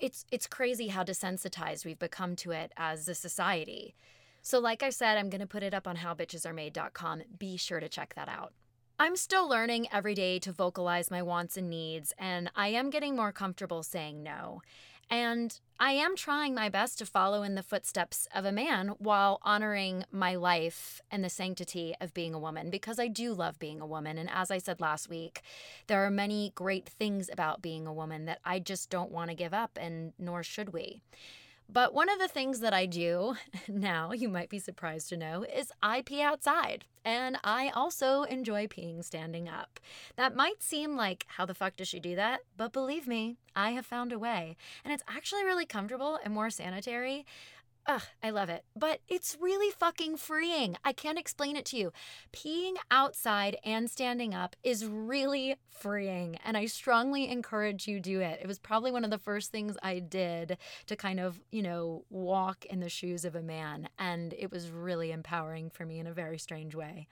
it's 0.00 0.24
it's 0.30 0.46
crazy 0.46 0.88
how 0.88 1.04
desensitized 1.04 1.84
we've 1.84 1.98
become 1.98 2.36
to 2.36 2.50
it 2.50 2.72
as 2.76 3.08
a 3.08 3.14
society. 3.14 3.94
So 4.42 4.58
like 4.58 4.82
I 4.82 4.90
said, 4.90 5.18
I'm 5.18 5.30
going 5.30 5.40
to 5.40 5.46
put 5.46 5.62
it 5.62 5.74
up 5.74 5.86
on 5.86 5.96
howbitchesaremade.com. 5.96 7.22
Be 7.38 7.56
sure 7.56 7.80
to 7.80 7.88
check 7.88 8.14
that 8.14 8.28
out. 8.28 8.52
I'm 9.00 9.14
still 9.14 9.48
learning 9.48 9.86
every 9.92 10.14
day 10.14 10.38
to 10.40 10.50
vocalize 10.50 11.10
my 11.10 11.22
wants 11.22 11.56
and 11.56 11.70
needs, 11.70 12.12
and 12.18 12.50
I 12.56 12.68
am 12.68 12.90
getting 12.90 13.14
more 13.14 13.30
comfortable 13.30 13.84
saying 13.84 14.22
no. 14.24 14.62
And 15.10 15.58
I 15.80 15.92
am 15.92 16.16
trying 16.16 16.54
my 16.54 16.68
best 16.68 16.98
to 16.98 17.06
follow 17.06 17.42
in 17.42 17.54
the 17.54 17.62
footsteps 17.62 18.26
of 18.34 18.44
a 18.44 18.52
man 18.52 18.88
while 18.98 19.38
honoring 19.42 20.04
my 20.10 20.34
life 20.34 21.00
and 21.10 21.24
the 21.24 21.30
sanctity 21.30 21.94
of 22.00 22.12
being 22.12 22.34
a 22.34 22.38
woman 22.38 22.68
because 22.68 22.98
I 22.98 23.08
do 23.08 23.32
love 23.32 23.58
being 23.58 23.80
a 23.80 23.86
woman. 23.86 24.18
And 24.18 24.28
as 24.28 24.50
I 24.50 24.58
said 24.58 24.80
last 24.80 25.08
week, 25.08 25.40
there 25.86 26.04
are 26.04 26.10
many 26.10 26.52
great 26.54 26.88
things 26.88 27.30
about 27.32 27.62
being 27.62 27.86
a 27.86 27.92
woman 27.92 28.26
that 28.26 28.40
I 28.44 28.58
just 28.58 28.90
don't 28.90 29.12
want 29.12 29.30
to 29.30 29.36
give 29.36 29.54
up, 29.54 29.78
and 29.80 30.12
nor 30.18 30.42
should 30.42 30.72
we. 30.72 31.00
But 31.70 31.92
one 31.92 32.08
of 32.08 32.18
the 32.18 32.28
things 32.28 32.60
that 32.60 32.72
I 32.72 32.86
do 32.86 33.36
now, 33.68 34.12
you 34.12 34.28
might 34.28 34.48
be 34.48 34.58
surprised 34.58 35.10
to 35.10 35.16
know, 35.16 35.44
is 35.44 35.70
I 35.82 36.02
pee 36.02 36.22
outside. 36.22 36.86
And 37.04 37.38
I 37.44 37.70
also 37.70 38.22
enjoy 38.22 38.66
peeing 38.66 39.04
standing 39.04 39.48
up. 39.48 39.78
That 40.16 40.34
might 40.34 40.62
seem 40.62 40.96
like, 40.96 41.24
how 41.28 41.46
the 41.46 41.54
fuck 41.54 41.76
does 41.76 41.88
she 41.88 42.00
do 42.00 42.14
that? 42.16 42.40
But 42.56 42.72
believe 42.72 43.06
me, 43.06 43.36
I 43.54 43.70
have 43.70 43.86
found 43.86 44.12
a 44.12 44.18
way. 44.18 44.56
And 44.84 44.92
it's 44.92 45.02
actually 45.08 45.44
really 45.44 45.66
comfortable 45.66 46.18
and 46.24 46.34
more 46.34 46.50
sanitary. 46.50 47.26
Ugh, 47.88 48.02
I 48.22 48.28
love 48.28 48.50
it. 48.50 48.64
But 48.76 49.00
it's 49.08 49.38
really 49.40 49.70
fucking 49.70 50.18
freeing. 50.18 50.76
I 50.84 50.92
can't 50.92 51.18
explain 51.18 51.56
it 51.56 51.64
to 51.66 51.78
you. 51.78 51.92
Peeing 52.34 52.74
outside 52.90 53.56
and 53.64 53.90
standing 53.90 54.34
up 54.34 54.56
is 54.62 54.84
really 54.84 55.56
freeing, 55.70 56.36
and 56.44 56.54
I 56.54 56.66
strongly 56.66 57.30
encourage 57.30 57.88
you 57.88 57.98
do 57.98 58.20
it. 58.20 58.40
It 58.42 58.46
was 58.46 58.58
probably 58.58 58.92
one 58.92 59.04
of 59.04 59.10
the 59.10 59.16
first 59.16 59.50
things 59.50 59.78
I 59.82 60.00
did 60.00 60.58
to 60.86 60.96
kind 60.96 61.18
of, 61.18 61.40
you 61.50 61.62
know, 61.62 62.04
walk 62.10 62.66
in 62.66 62.80
the 62.80 62.90
shoes 62.90 63.24
of 63.24 63.34
a 63.34 63.42
man, 63.42 63.88
and 63.98 64.34
it 64.34 64.50
was 64.52 64.70
really 64.70 65.10
empowering 65.10 65.70
for 65.70 65.86
me 65.86 65.98
in 65.98 66.06
a 66.06 66.12
very 66.12 66.38
strange 66.38 66.74
way. 66.74 67.08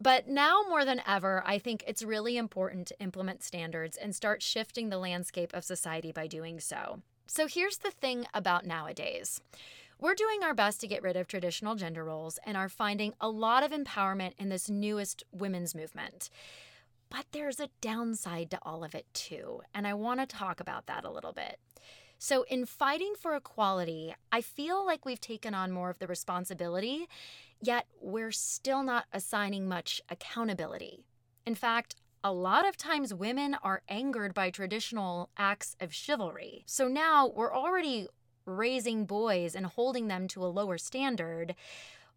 But 0.00 0.26
now 0.26 0.62
more 0.68 0.84
than 0.84 1.02
ever, 1.06 1.42
I 1.46 1.60
think 1.60 1.84
it's 1.86 2.02
really 2.02 2.36
important 2.36 2.88
to 2.88 3.00
implement 3.00 3.44
standards 3.44 3.96
and 3.96 4.12
start 4.12 4.42
shifting 4.42 4.88
the 4.88 4.98
landscape 4.98 5.54
of 5.54 5.62
society 5.62 6.10
by 6.10 6.26
doing 6.26 6.58
so. 6.58 7.00
So 7.30 7.46
here's 7.46 7.76
the 7.76 7.90
thing 7.90 8.26
about 8.32 8.64
nowadays. 8.64 9.42
We're 10.00 10.14
doing 10.14 10.42
our 10.42 10.54
best 10.54 10.80
to 10.80 10.88
get 10.88 11.02
rid 11.02 11.14
of 11.14 11.28
traditional 11.28 11.74
gender 11.74 12.02
roles 12.02 12.38
and 12.44 12.56
are 12.56 12.70
finding 12.70 13.12
a 13.20 13.28
lot 13.28 13.62
of 13.62 13.70
empowerment 13.70 14.32
in 14.38 14.48
this 14.48 14.70
newest 14.70 15.24
women's 15.30 15.74
movement. 15.74 16.30
But 17.10 17.26
there's 17.32 17.60
a 17.60 17.68
downside 17.82 18.50
to 18.52 18.58
all 18.62 18.82
of 18.82 18.94
it 18.94 19.04
too, 19.12 19.60
and 19.74 19.86
I 19.86 19.92
want 19.92 20.20
to 20.20 20.26
talk 20.26 20.58
about 20.58 20.86
that 20.86 21.04
a 21.04 21.10
little 21.10 21.34
bit. 21.34 21.58
So, 22.18 22.44
in 22.44 22.64
fighting 22.64 23.12
for 23.20 23.36
equality, 23.36 24.14
I 24.32 24.40
feel 24.40 24.84
like 24.84 25.04
we've 25.04 25.20
taken 25.20 25.54
on 25.54 25.70
more 25.70 25.90
of 25.90 25.98
the 25.98 26.06
responsibility, 26.06 27.08
yet 27.60 27.86
we're 28.00 28.32
still 28.32 28.82
not 28.82 29.04
assigning 29.12 29.68
much 29.68 30.00
accountability. 30.08 31.04
In 31.46 31.54
fact, 31.54 31.94
a 32.28 32.32
lot 32.32 32.68
of 32.68 32.76
times 32.76 33.14
women 33.14 33.56
are 33.62 33.80
angered 33.88 34.34
by 34.34 34.50
traditional 34.50 35.30
acts 35.38 35.74
of 35.80 35.94
chivalry. 35.94 36.62
So 36.66 36.86
now 36.86 37.32
we're 37.34 37.54
already 37.54 38.06
raising 38.44 39.06
boys 39.06 39.54
and 39.54 39.64
holding 39.64 40.08
them 40.08 40.28
to 40.28 40.44
a 40.44 40.52
lower 40.52 40.76
standard, 40.76 41.54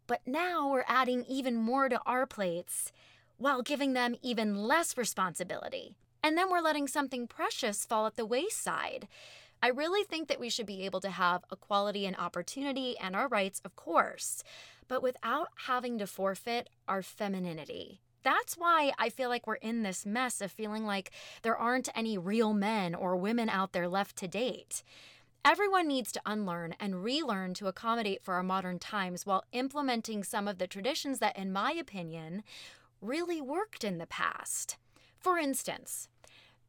but 0.06 0.20
now 0.26 0.68
we're 0.70 0.84
adding 0.86 1.24
even 1.26 1.56
more 1.56 1.88
to 1.88 1.98
our 2.04 2.26
plates 2.26 2.92
while 3.38 3.62
giving 3.62 3.94
them 3.94 4.14
even 4.20 4.54
less 4.54 4.98
responsibility. 4.98 5.96
And 6.22 6.36
then 6.36 6.50
we're 6.50 6.60
letting 6.60 6.88
something 6.88 7.26
precious 7.26 7.86
fall 7.86 8.06
at 8.06 8.16
the 8.16 8.26
wayside. 8.26 9.08
I 9.62 9.68
really 9.68 10.04
think 10.04 10.28
that 10.28 10.38
we 10.38 10.50
should 10.50 10.66
be 10.66 10.84
able 10.84 11.00
to 11.00 11.10
have 11.10 11.46
equality 11.50 12.04
and 12.04 12.16
opportunity 12.18 12.98
and 12.98 13.16
our 13.16 13.28
rights, 13.28 13.62
of 13.64 13.76
course, 13.76 14.44
but 14.88 15.02
without 15.02 15.48
having 15.66 15.96
to 15.96 16.06
forfeit 16.06 16.68
our 16.86 17.00
femininity. 17.00 18.02
That's 18.22 18.54
why 18.54 18.92
I 18.98 19.08
feel 19.08 19.28
like 19.28 19.46
we're 19.46 19.54
in 19.54 19.82
this 19.82 20.06
mess 20.06 20.40
of 20.40 20.52
feeling 20.52 20.84
like 20.84 21.10
there 21.42 21.56
aren't 21.56 21.88
any 21.94 22.18
real 22.18 22.54
men 22.54 22.94
or 22.94 23.16
women 23.16 23.48
out 23.48 23.72
there 23.72 23.88
left 23.88 24.16
to 24.16 24.28
date. 24.28 24.82
Everyone 25.44 25.88
needs 25.88 26.12
to 26.12 26.22
unlearn 26.24 26.76
and 26.78 27.02
relearn 27.02 27.54
to 27.54 27.66
accommodate 27.66 28.22
for 28.22 28.34
our 28.34 28.44
modern 28.44 28.78
times 28.78 29.26
while 29.26 29.44
implementing 29.50 30.22
some 30.22 30.46
of 30.46 30.58
the 30.58 30.68
traditions 30.68 31.18
that, 31.18 31.36
in 31.36 31.52
my 31.52 31.72
opinion, 31.72 32.44
really 33.00 33.40
worked 33.40 33.82
in 33.82 33.98
the 33.98 34.06
past. 34.06 34.76
For 35.18 35.38
instance, 35.38 36.08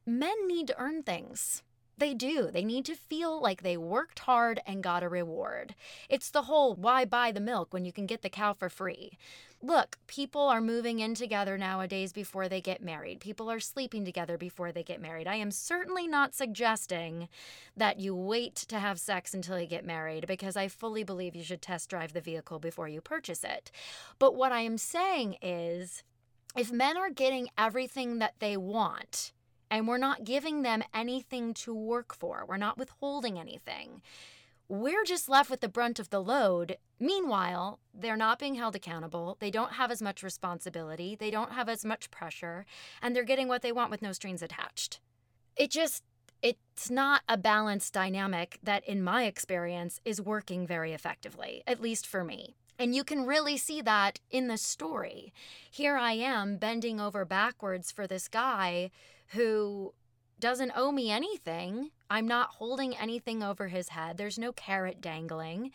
men 0.04 0.48
need 0.48 0.66
to 0.66 0.78
earn 0.78 1.04
things. 1.04 1.62
They 1.96 2.14
do. 2.14 2.50
They 2.50 2.64
need 2.64 2.84
to 2.86 2.96
feel 2.96 3.40
like 3.40 3.62
they 3.62 3.76
worked 3.76 4.18
hard 4.20 4.60
and 4.66 4.82
got 4.82 5.04
a 5.04 5.08
reward. 5.08 5.76
It's 6.08 6.30
the 6.30 6.42
whole 6.42 6.74
why 6.74 7.04
buy 7.04 7.30
the 7.30 7.40
milk 7.40 7.72
when 7.72 7.84
you 7.84 7.92
can 7.92 8.06
get 8.06 8.22
the 8.22 8.28
cow 8.28 8.52
for 8.52 8.68
free. 8.68 9.16
Look, 9.64 9.96
people 10.06 10.42
are 10.42 10.60
moving 10.60 11.00
in 11.00 11.14
together 11.14 11.56
nowadays 11.56 12.12
before 12.12 12.50
they 12.50 12.60
get 12.60 12.82
married. 12.82 13.20
People 13.20 13.50
are 13.50 13.60
sleeping 13.60 14.04
together 14.04 14.36
before 14.36 14.72
they 14.72 14.82
get 14.82 15.00
married. 15.00 15.26
I 15.26 15.36
am 15.36 15.50
certainly 15.50 16.06
not 16.06 16.34
suggesting 16.34 17.30
that 17.74 17.98
you 17.98 18.14
wait 18.14 18.56
to 18.56 18.78
have 18.78 19.00
sex 19.00 19.32
until 19.32 19.58
you 19.58 19.66
get 19.66 19.86
married 19.86 20.26
because 20.26 20.54
I 20.54 20.68
fully 20.68 21.02
believe 21.02 21.34
you 21.34 21.42
should 21.42 21.62
test 21.62 21.88
drive 21.88 22.12
the 22.12 22.20
vehicle 22.20 22.58
before 22.58 22.88
you 22.88 23.00
purchase 23.00 23.42
it. 23.42 23.70
But 24.18 24.34
what 24.34 24.52
I 24.52 24.60
am 24.60 24.76
saying 24.76 25.36
is 25.40 26.02
if 26.54 26.70
men 26.70 26.98
are 26.98 27.08
getting 27.08 27.48
everything 27.56 28.18
that 28.18 28.34
they 28.40 28.58
want, 28.58 29.32
and 29.70 29.88
we're 29.88 29.96
not 29.96 30.24
giving 30.24 30.60
them 30.60 30.84
anything 30.92 31.54
to 31.54 31.74
work 31.74 32.14
for. 32.14 32.44
We're 32.46 32.58
not 32.58 32.78
withholding 32.78 33.38
anything. 33.38 34.02
We're 34.68 35.04
just 35.04 35.28
left 35.28 35.50
with 35.50 35.60
the 35.60 35.68
brunt 35.68 35.98
of 35.98 36.10
the 36.10 36.22
load. 36.22 36.78
Meanwhile, 36.98 37.80
they're 37.92 38.16
not 38.16 38.38
being 38.38 38.54
held 38.54 38.74
accountable. 38.74 39.36
They 39.38 39.50
don't 39.50 39.74
have 39.74 39.90
as 39.90 40.00
much 40.00 40.22
responsibility. 40.22 41.14
They 41.14 41.30
don't 41.30 41.52
have 41.52 41.68
as 41.68 41.84
much 41.84 42.10
pressure, 42.10 42.64
and 43.02 43.14
they're 43.14 43.24
getting 43.24 43.48
what 43.48 43.62
they 43.62 43.72
want 43.72 43.90
with 43.90 44.00
no 44.00 44.12
strings 44.12 44.42
attached. 44.42 45.00
It 45.54 45.70
just, 45.70 46.02
it's 46.42 46.90
not 46.90 47.22
a 47.28 47.36
balanced 47.36 47.92
dynamic 47.92 48.58
that, 48.62 48.84
in 48.88 49.04
my 49.04 49.24
experience, 49.24 50.00
is 50.04 50.20
working 50.20 50.66
very 50.66 50.92
effectively, 50.92 51.62
at 51.66 51.82
least 51.82 52.06
for 52.06 52.24
me. 52.24 52.56
And 52.78 52.94
you 52.94 53.04
can 53.04 53.26
really 53.26 53.56
see 53.56 53.82
that 53.82 54.18
in 54.30 54.48
the 54.48 54.58
story. 54.58 55.32
Here 55.70 55.96
I 55.96 56.12
am 56.12 56.56
bending 56.56 57.00
over 57.00 57.24
backwards 57.24 57.92
for 57.92 58.06
this 58.06 58.28
guy 58.28 58.90
who 59.28 59.94
doesn't 60.44 60.72
owe 60.76 60.92
me 60.92 61.10
anything. 61.10 61.90
I'm 62.10 62.28
not 62.28 62.56
holding 62.56 62.94
anything 62.94 63.42
over 63.42 63.68
his 63.68 63.88
head. 63.88 64.18
There's 64.18 64.38
no 64.38 64.52
carrot 64.52 65.00
dangling. 65.00 65.70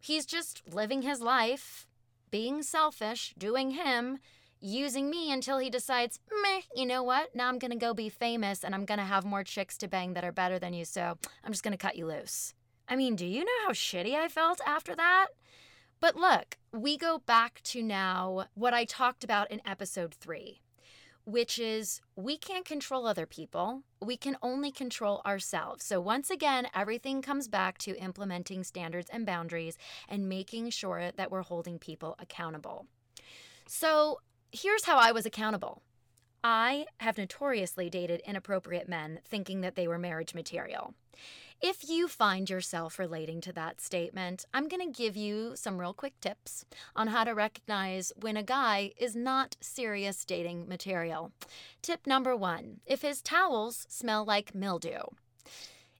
He's 0.00 0.26
just 0.26 0.60
living 0.74 1.02
his 1.02 1.20
life, 1.20 1.86
being 2.32 2.64
selfish, 2.64 3.32
doing 3.38 3.70
him, 3.70 4.18
using 4.60 5.08
me 5.08 5.30
until 5.30 5.58
he 5.58 5.70
decides, 5.70 6.18
meh, 6.42 6.62
you 6.74 6.84
know 6.84 7.04
what? 7.04 7.32
Now 7.32 7.46
I'm 7.46 7.60
going 7.60 7.70
to 7.70 7.76
go 7.76 7.94
be 7.94 8.08
famous 8.08 8.64
and 8.64 8.74
I'm 8.74 8.86
going 8.86 8.98
to 8.98 9.04
have 9.04 9.24
more 9.24 9.44
chicks 9.44 9.78
to 9.78 9.86
bang 9.86 10.14
that 10.14 10.24
are 10.24 10.32
better 10.32 10.58
than 10.58 10.72
you, 10.72 10.84
so 10.84 11.16
I'm 11.44 11.52
just 11.52 11.62
going 11.62 11.70
to 11.70 11.78
cut 11.78 11.94
you 11.94 12.06
loose. 12.06 12.54
I 12.88 12.96
mean, 12.96 13.14
do 13.14 13.24
you 13.24 13.44
know 13.44 13.66
how 13.68 13.72
shitty 13.72 14.16
I 14.16 14.26
felt 14.26 14.60
after 14.66 14.96
that? 14.96 15.28
But 16.00 16.16
look, 16.16 16.58
we 16.72 16.98
go 16.98 17.22
back 17.24 17.60
to 17.66 17.84
now 17.84 18.46
what 18.54 18.74
I 18.74 18.84
talked 18.84 19.22
about 19.22 19.48
in 19.52 19.60
episode 19.64 20.12
three, 20.12 20.60
which 21.28 21.58
is 21.58 22.00
we 22.16 22.38
can't 22.38 22.64
control 22.64 23.06
other 23.06 23.26
people. 23.26 23.82
We 24.00 24.16
can 24.16 24.38
only 24.42 24.72
control 24.72 25.20
ourselves. 25.26 25.84
So, 25.84 26.00
once 26.00 26.30
again, 26.30 26.68
everything 26.74 27.20
comes 27.20 27.48
back 27.48 27.76
to 27.78 27.94
implementing 27.98 28.64
standards 28.64 29.10
and 29.12 29.26
boundaries 29.26 29.76
and 30.08 30.26
making 30.26 30.70
sure 30.70 31.10
that 31.14 31.30
we're 31.30 31.42
holding 31.42 31.78
people 31.78 32.16
accountable. 32.18 32.86
So, 33.66 34.20
here's 34.52 34.86
how 34.86 34.96
I 34.96 35.12
was 35.12 35.26
accountable 35.26 35.82
I 36.42 36.86
have 36.98 37.18
notoriously 37.18 37.90
dated 37.90 38.22
inappropriate 38.26 38.88
men 38.88 39.20
thinking 39.24 39.60
that 39.62 39.74
they 39.74 39.88
were 39.88 39.98
marriage 39.98 40.34
material. 40.34 40.94
If 41.60 41.88
you 41.88 42.06
find 42.06 42.48
yourself 42.48 43.00
relating 43.00 43.40
to 43.40 43.52
that 43.54 43.80
statement, 43.80 44.44
I'm 44.54 44.68
going 44.68 44.92
to 44.92 44.96
give 44.96 45.16
you 45.16 45.56
some 45.56 45.78
real 45.78 45.92
quick 45.92 46.20
tips 46.20 46.64
on 46.94 47.08
how 47.08 47.24
to 47.24 47.34
recognize 47.34 48.12
when 48.20 48.36
a 48.36 48.44
guy 48.44 48.92
is 48.96 49.16
not 49.16 49.56
serious 49.60 50.24
dating 50.24 50.68
material. 50.68 51.32
Tip 51.82 52.06
number 52.06 52.36
one 52.36 52.78
if 52.86 53.02
his 53.02 53.20
towels 53.20 53.86
smell 53.88 54.24
like 54.24 54.54
mildew. 54.54 55.00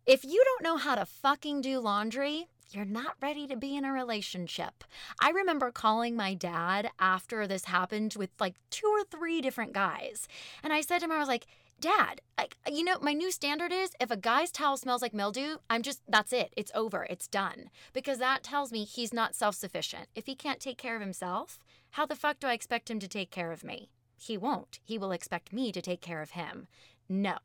If 0.06 0.24
you 0.24 0.42
don't 0.44 0.62
know 0.62 0.76
how 0.76 0.94
to 0.94 1.04
fucking 1.04 1.60
do 1.62 1.80
laundry, 1.80 2.46
you're 2.70 2.84
not 2.84 3.16
ready 3.20 3.46
to 3.46 3.56
be 3.56 3.76
in 3.76 3.84
a 3.84 3.92
relationship. 3.92 4.84
I 5.20 5.30
remember 5.30 5.70
calling 5.70 6.16
my 6.16 6.34
dad 6.34 6.90
after 6.98 7.46
this 7.46 7.66
happened 7.66 8.14
with 8.18 8.30
like 8.38 8.54
two 8.70 8.86
or 8.86 9.04
three 9.04 9.40
different 9.40 9.72
guys. 9.72 10.28
And 10.62 10.72
I 10.72 10.80
said 10.80 10.98
to 10.98 11.06
him, 11.06 11.12
I 11.12 11.18
was 11.18 11.28
like, 11.28 11.46
Dad, 11.80 12.20
like 12.36 12.56
you 12.68 12.82
know, 12.82 12.98
my 13.00 13.12
new 13.12 13.30
standard 13.30 13.72
is 13.72 13.92
if 14.00 14.10
a 14.10 14.16
guy's 14.16 14.50
towel 14.50 14.76
smells 14.76 15.00
like 15.00 15.14
mildew, 15.14 15.58
I'm 15.70 15.82
just 15.82 16.00
that's 16.08 16.32
it. 16.32 16.52
It's 16.56 16.72
over. 16.74 17.06
It's 17.08 17.28
done. 17.28 17.70
Because 17.92 18.18
that 18.18 18.42
tells 18.42 18.72
me 18.72 18.82
he's 18.82 19.14
not 19.14 19.36
self-sufficient. 19.36 20.08
If 20.16 20.26
he 20.26 20.34
can't 20.34 20.58
take 20.58 20.76
care 20.76 20.96
of 20.96 21.02
himself, 21.02 21.60
how 21.90 22.04
the 22.04 22.16
fuck 22.16 22.40
do 22.40 22.48
I 22.48 22.52
expect 22.52 22.90
him 22.90 22.98
to 22.98 23.06
take 23.06 23.30
care 23.30 23.52
of 23.52 23.62
me? 23.62 23.90
He 24.16 24.36
won't. 24.36 24.80
He 24.82 24.98
will 24.98 25.12
expect 25.12 25.52
me 25.52 25.70
to 25.70 25.80
take 25.80 26.00
care 26.00 26.20
of 26.20 26.30
him. 26.30 26.66
No. 27.08 27.38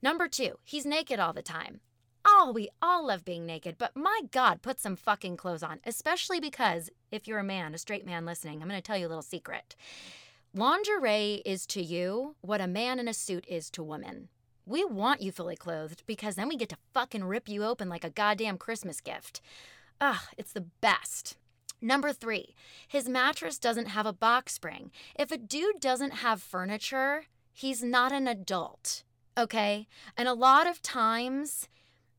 Number 0.00 0.28
2, 0.28 0.56
he's 0.64 0.86
naked 0.86 1.20
all 1.20 1.34
the 1.34 1.42
time. 1.42 1.80
Oh, 2.24 2.52
we 2.54 2.68
all 2.80 3.06
love 3.06 3.24
being 3.24 3.44
naked, 3.44 3.76
but 3.78 3.96
my 3.96 4.20
God, 4.30 4.62
put 4.62 4.80
some 4.80 4.96
fucking 4.96 5.36
clothes 5.36 5.62
on, 5.62 5.80
especially 5.84 6.40
because 6.40 6.90
if 7.10 7.26
you're 7.26 7.38
a 7.38 7.44
man, 7.44 7.74
a 7.74 7.78
straight 7.78 8.06
man 8.06 8.24
listening, 8.24 8.62
I'm 8.62 8.68
going 8.68 8.80
to 8.80 8.86
tell 8.86 8.96
you 8.96 9.06
a 9.06 9.08
little 9.08 9.22
secret. 9.22 9.74
Lingerie 10.54 11.42
is 11.44 11.66
to 11.68 11.82
you 11.82 12.36
what 12.40 12.60
a 12.60 12.66
man 12.66 12.98
in 12.98 13.08
a 13.08 13.14
suit 13.14 13.44
is 13.48 13.70
to 13.70 13.82
women. 13.82 14.28
We 14.66 14.84
want 14.84 15.22
you 15.22 15.32
fully 15.32 15.56
clothed 15.56 16.04
because 16.06 16.36
then 16.36 16.48
we 16.48 16.56
get 16.56 16.68
to 16.68 16.76
fucking 16.94 17.24
rip 17.24 17.48
you 17.48 17.64
open 17.64 17.88
like 17.88 18.04
a 18.04 18.10
goddamn 18.10 18.58
Christmas 18.58 19.00
gift. 19.00 19.40
Ugh, 20.00 20.20
it's 20.36 20.52
the 20.52 20.66
best. 20.80 21.36
Number 21.80 22.12
three, 22.12 22.54
his 22.86 23.08
mattress 23.08 23.58
doesn't 23.58 23.86
have 23.86 24.06
a 24.06 24.12
box 24.12 24.54
spring. 24.54 24.92
If 25.18 25.32
a 25.32 25.38
dude 25.38 25.80
doesn't 25.80 26.12
have 26.16 26.40
furniture, 26.40 27.24
he's 27.52 27.82
not 27.82 28.12
an 28.12 28.28
adult. 28.28 29.02
Okay? 29.36 29.88
And 30.16 30.28
a 30.28 30.34
lot 30.34 30.68
of 30.68 30.80
times, 30.80 31.68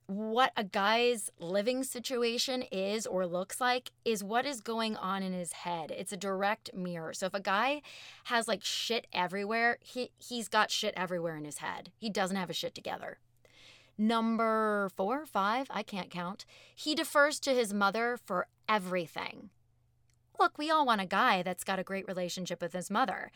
what 0.07 0.51
a 0.57 0.63
guy's 0.63 1.31
living 1.39 1.83
situation 1.83 2.63
is 2.71 3.05
or 3.07 3.25
looks 3.25 3.61
like 3.61 3.91
is 4.03 4.23
what 4.23 4.45
is 4.45 4.61
going 4.61 4.95
on 4.97 5.23
in 5.23 5.33
his 5.33 5.53
head. 5.53 5.91
It's 5.91 6.11
a 6.11 6.17
direct 6.17 6.73
mirror. 6.73 7.13
So 7.13 7.27
if 7.27 7.33
a 7.33 7.39
guy 7.39 7.81
has 8.25 8.47
like 8.47 8.63
shit 8.63 9.07
everywhere, 9.13 9.77
he 9.81 10.11
he's 10.17 10.47
got 10.47 10.71
shit 10.71 10.93
everywhere 10.97 11.37
in 11.37 11.45
his 11.45 11.59
head. 11.59 11.91
He 11.97 12.09
doesn't 12.09 12.37
have 12.37 12.49
his 12.49 12.57
shit 12.57 12.75
together. 12.75 13.19
Number 13.97 14.89
4, 14.95 15.25
5, 15.27 15.67
I 15.69 15.83
can't 15.83 16.09
count. 16.09 16.45
He 16.73 16.95
defers 16.95 17.39
to 17.41 17.51
his 17.51 17.73
mother 17.73 18.17
for 18.25 18.47
everything. 18.67 19.51
Look, 20.39 20.57
we 20.57 20.69
all 20.69 20.85
want 20.85 21.01
a 21.01 21.05
guy 21.05 21.43
that's 21.43 21.63
got 21.63 21.79
a 21.79 21.83
great 21.83 22.07
relationship 22.07 22.61
with 22.61 22.73
his 22.73 22.89
mother, 22.89 23.31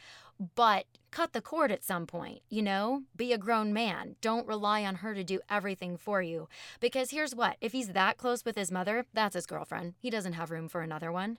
but 0.56 0.86
cut 1.12 1.34
the 1.34 1.42
cord 1.42 1.72
at 1.72 1.84
some 1.84 2.08
point, 2.08 2.42
you 2.50 2.62
know? 2.62 3.04
Be 3.16 3.34
a 3.34 3.38
grown 3.38 3.72
man. 3.72 4.16
Don't 4.22 4.48
rely 4.48 4.84
on 4.84 4.96
her 4.96 5.14
to 5.14 5.24
do 5.24 5.40
everything 5.50 5.98
for 5.98 6.22
you. 6.22 6.50
Because 6.80 7.12
here's 7.12 7.36
what 7.36 7.58
if 7.62 7.72
he's 7.72 7.90
that 7.90 8.18
close 8.18 8.44
with 8.44 8.56
his 8.56 8.72
mother, 8.72 9.06
that's 9.14 9.36
his 9.36 9.46
girlfriend. 9.46 9.94
He 10.00 10.10
doesn't 10.10 10.34
have 10.34 10.52
room 10.52 10.68
for 10.68 10.82
another 10.82 11.12
one. 11.12 11.38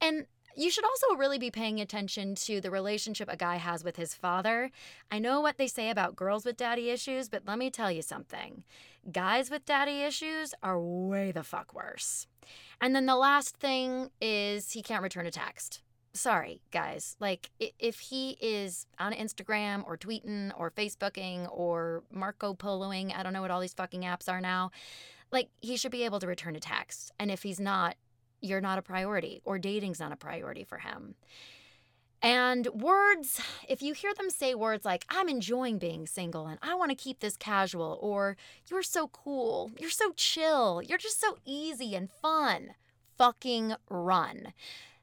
And 0.00 0.26
you 0.56 0.70
should 0.70 0.84
also 0.84 1.16
really 1.16 1.38
be 1.38 1.50
paying 1.50 1.80
attention 1.80 2.34
to 2.34 2.60
the 2.60 2.70
relationship 2.70 3.28
a 3.30 3.36
guy 3.36 3.56
has 3.56 3.84
with 3.84 3.96
his 3.96 4.14
father. 4.14 4.70
I 5.10 5.18
know 5.18 5.40
what 5.40 5.56
they 5.56 5.66
say 5.66 5.88
about 5.90 6.16
girls 6.16 6.44
with 6.44 6.56
daddy 6.56 6.90
issues, 6.90 7.28
but 7.28 7.42
let 7.46 7.58
me 7.58 7.70
tell 7.70 7.90
you 7.90 8.02
something. 8.02 8.64
Guys 9.10 9.50
with 9.50 9.64
daddy 9.64 10.02
issues 10.02 10.54
are 10.62 10.80
way 10.80 11.32
the 11.32 11.42
fuck 11.42 11.74
worse. 11.74 12.26
And 12.80 12.94
then 12.94 13.06
the 13.06 13.16
last 13.16 13.56
thing 13.56 14.10
is 14.20 14.72
he 14.72 14.82
can't 14.82 15.02
return 15.02 15.26
a 15.26 15.30
text. 15.30 15.82
Sorry, 16.14 16.60
guys. 16.70 17.16
Like, 17.18 17.50
if 17.58 17.98
he 17.98 18.36
is 18.40 18.86
on 18.98 19.12
Instagram 19.12 19.84
or 19.86 19.96
tweeting 19.96 20.52
or 20.58 20.70
Facebooking 20.70 21.48
or 21.50 22.04
Marco 22.12 22.54
Poloing, 22.54 23.16
I 23.16 23.22
don't 23.22 23.32
know 23.32 23.40
what 23.40 23.50
all 23.50 23.60
these 23.60 23.72
fucking 23.72 24.02
apps 24.02 24.28
are 24.28 24.40
now, 24.40 24.70
like, 25.30 25.48
he 25.60 25.76
should 25.76 25.90
be 25.90 26.04
able 26.04 26.20
to 26.20 26.26
return 26.26 26.54
a 26.54 26.60
text. 26.60 27.12
And 27.18 27.30
if 27.30 27.42
he's 27.42 27.58
not, 27.58 27.96
you're 28.40 28.60
not 28.60 28.78
a 28.78 28.82
priority 28.82 29.40
or 29.44 29.58
dating's 29.58 30.00
not 30.00 30.12
a 30.12 30.16
priority 30.16 30.64
for 30.64 30.78
him. 30.78 31.14
And 32.22 32.68
words, 32.68 33.40
if 33.68 33.82
you 33.82 33.94
hear 33.94 34.14
them 34.14 34.30
say 34.30 34.54
words 34.54 34.84
like, 34.84 35.04
I'm 35.08 35.28
enjoying 35.28 35.78
being 35.78 36.06
single 36.06 36.46
and 36.46 36.58
I 36.62 36.76
want 36.76 36.90
to 36.90 36.96
keep 36.96 37.18
this 37.18 37.36
casual, 37.36 37.98
or 38.00 38.36
you're 38.70 38.84
so 38.84 39.08
cool, 39.08 39.72
you're 39.76 39.90
so 39.90 40.12
chill, 40.16 40.80
you're 40.82 40.98
just 40.98 41.20
so 41.20 41.38
easy 41.44 41.96
and 41.96 42.08
fun, 42.08 42.74
fucking 43.18 43.74
run. 43.90 44.52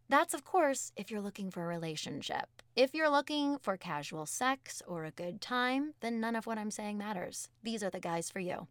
That's, 0.07 0.33
of 0.33 0.45
course, 0.45 0.93
if 0.95 1.11
you're 1.11 1.21
looking 1.21 1.51
for 1.51 1.63
a 1.63 1.67
relationship. 1.67 2.47
If 2.75 2.93
you're 2.93 3.09
looking 3.09 3.57
for 3.57 3.75
casual 3.75 4.25
sex 4.25 4.81
or 4.87 5.03
a 5.03 5.11
good 5.11 5.41
time, 5.41 5.93
then 5.99 6.21
none 6.21 6.37
of 6.37 6.47
what 6.47 6.57
I'm 6.57 6.71
saying 6.71 6.97
matters. 6.97 7.49
These 7.61 7.83
are 7.83 7.89
the 7.89 7.99
guys 7.99 8.29
for 8.29 8.39
you. 8.39 8.67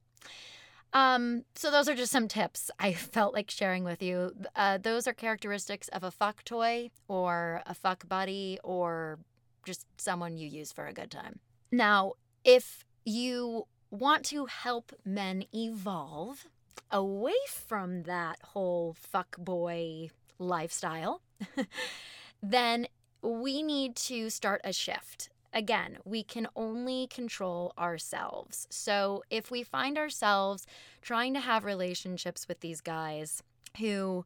Um, 0.92 1.44
so 1.54 1.70
those 1.70 1.88
are 1.88 1.94
just 1.94 2.12
some 2.12 2.28
tips 2.28 2.70
I 2.78 2.92
felt 2.94 3.34
like 3.34 3.50
sharing 3.50 3.84
with 3.84 4.02
you. 4.02 4.32
Uh, 4.56 4.78
those 4.78 5.06
are 5.06 5.12
characteristics 5.12 5.88
of 5.88 6.02
a 6.02 6.10
fuck 6.10 6.44
toy 6.44 6.90
or 7.08 7.62
a 7.66 7.74
fuck 7.74 8.08
buddy 8.08 8.58
or 8.64 9.18
just 9.64 9.86
someone 9.98 10.38
you 10.38 10.48
use 10.48 10.72
for 10.72 10.86
a 10.86 10.92
good 10.92 11.10
time. 11.10 11.40
Now, 11.70 12.12
if 12.44 12.84
you 13.04 13.66
want 13.90 14.24
to 14.26 14.46
help 14.46 14.92
men 15.04 15.44
evolve 15.54 16.46
away 16.90 17.34
from 17.48 18.04
that 18.04 18.38
whole 18.42 18.94
fuck 18.98 19.36
boy 19.38 20.10
lifestyle, 20.38 21.20
then 22.42 22.86
we 23.20 23.62
need 23.62 23.96
to 23.96 24.30
start 24.30 24.60
a 24.64 24.72
shift 24.72 25.28
again, 25.52 25.98
we 26.04 26.22
can 26.22 26.48
only 26.56 27.06
control 27.08 27.72
ourselves. 27.78 28.66
So 28.70 29.22
if 29.30 29.50
we 29.50 29.62
find 29.62 29.98
ourselves 29.98 30.66
trying 31.02 31.34
to 31.34 31.40
have 31.40 31.64
relationships 31.64 32.48
with 32.48 32.60
these 32.60 32.80
guys 32.80 33.42
who 33.78 34.24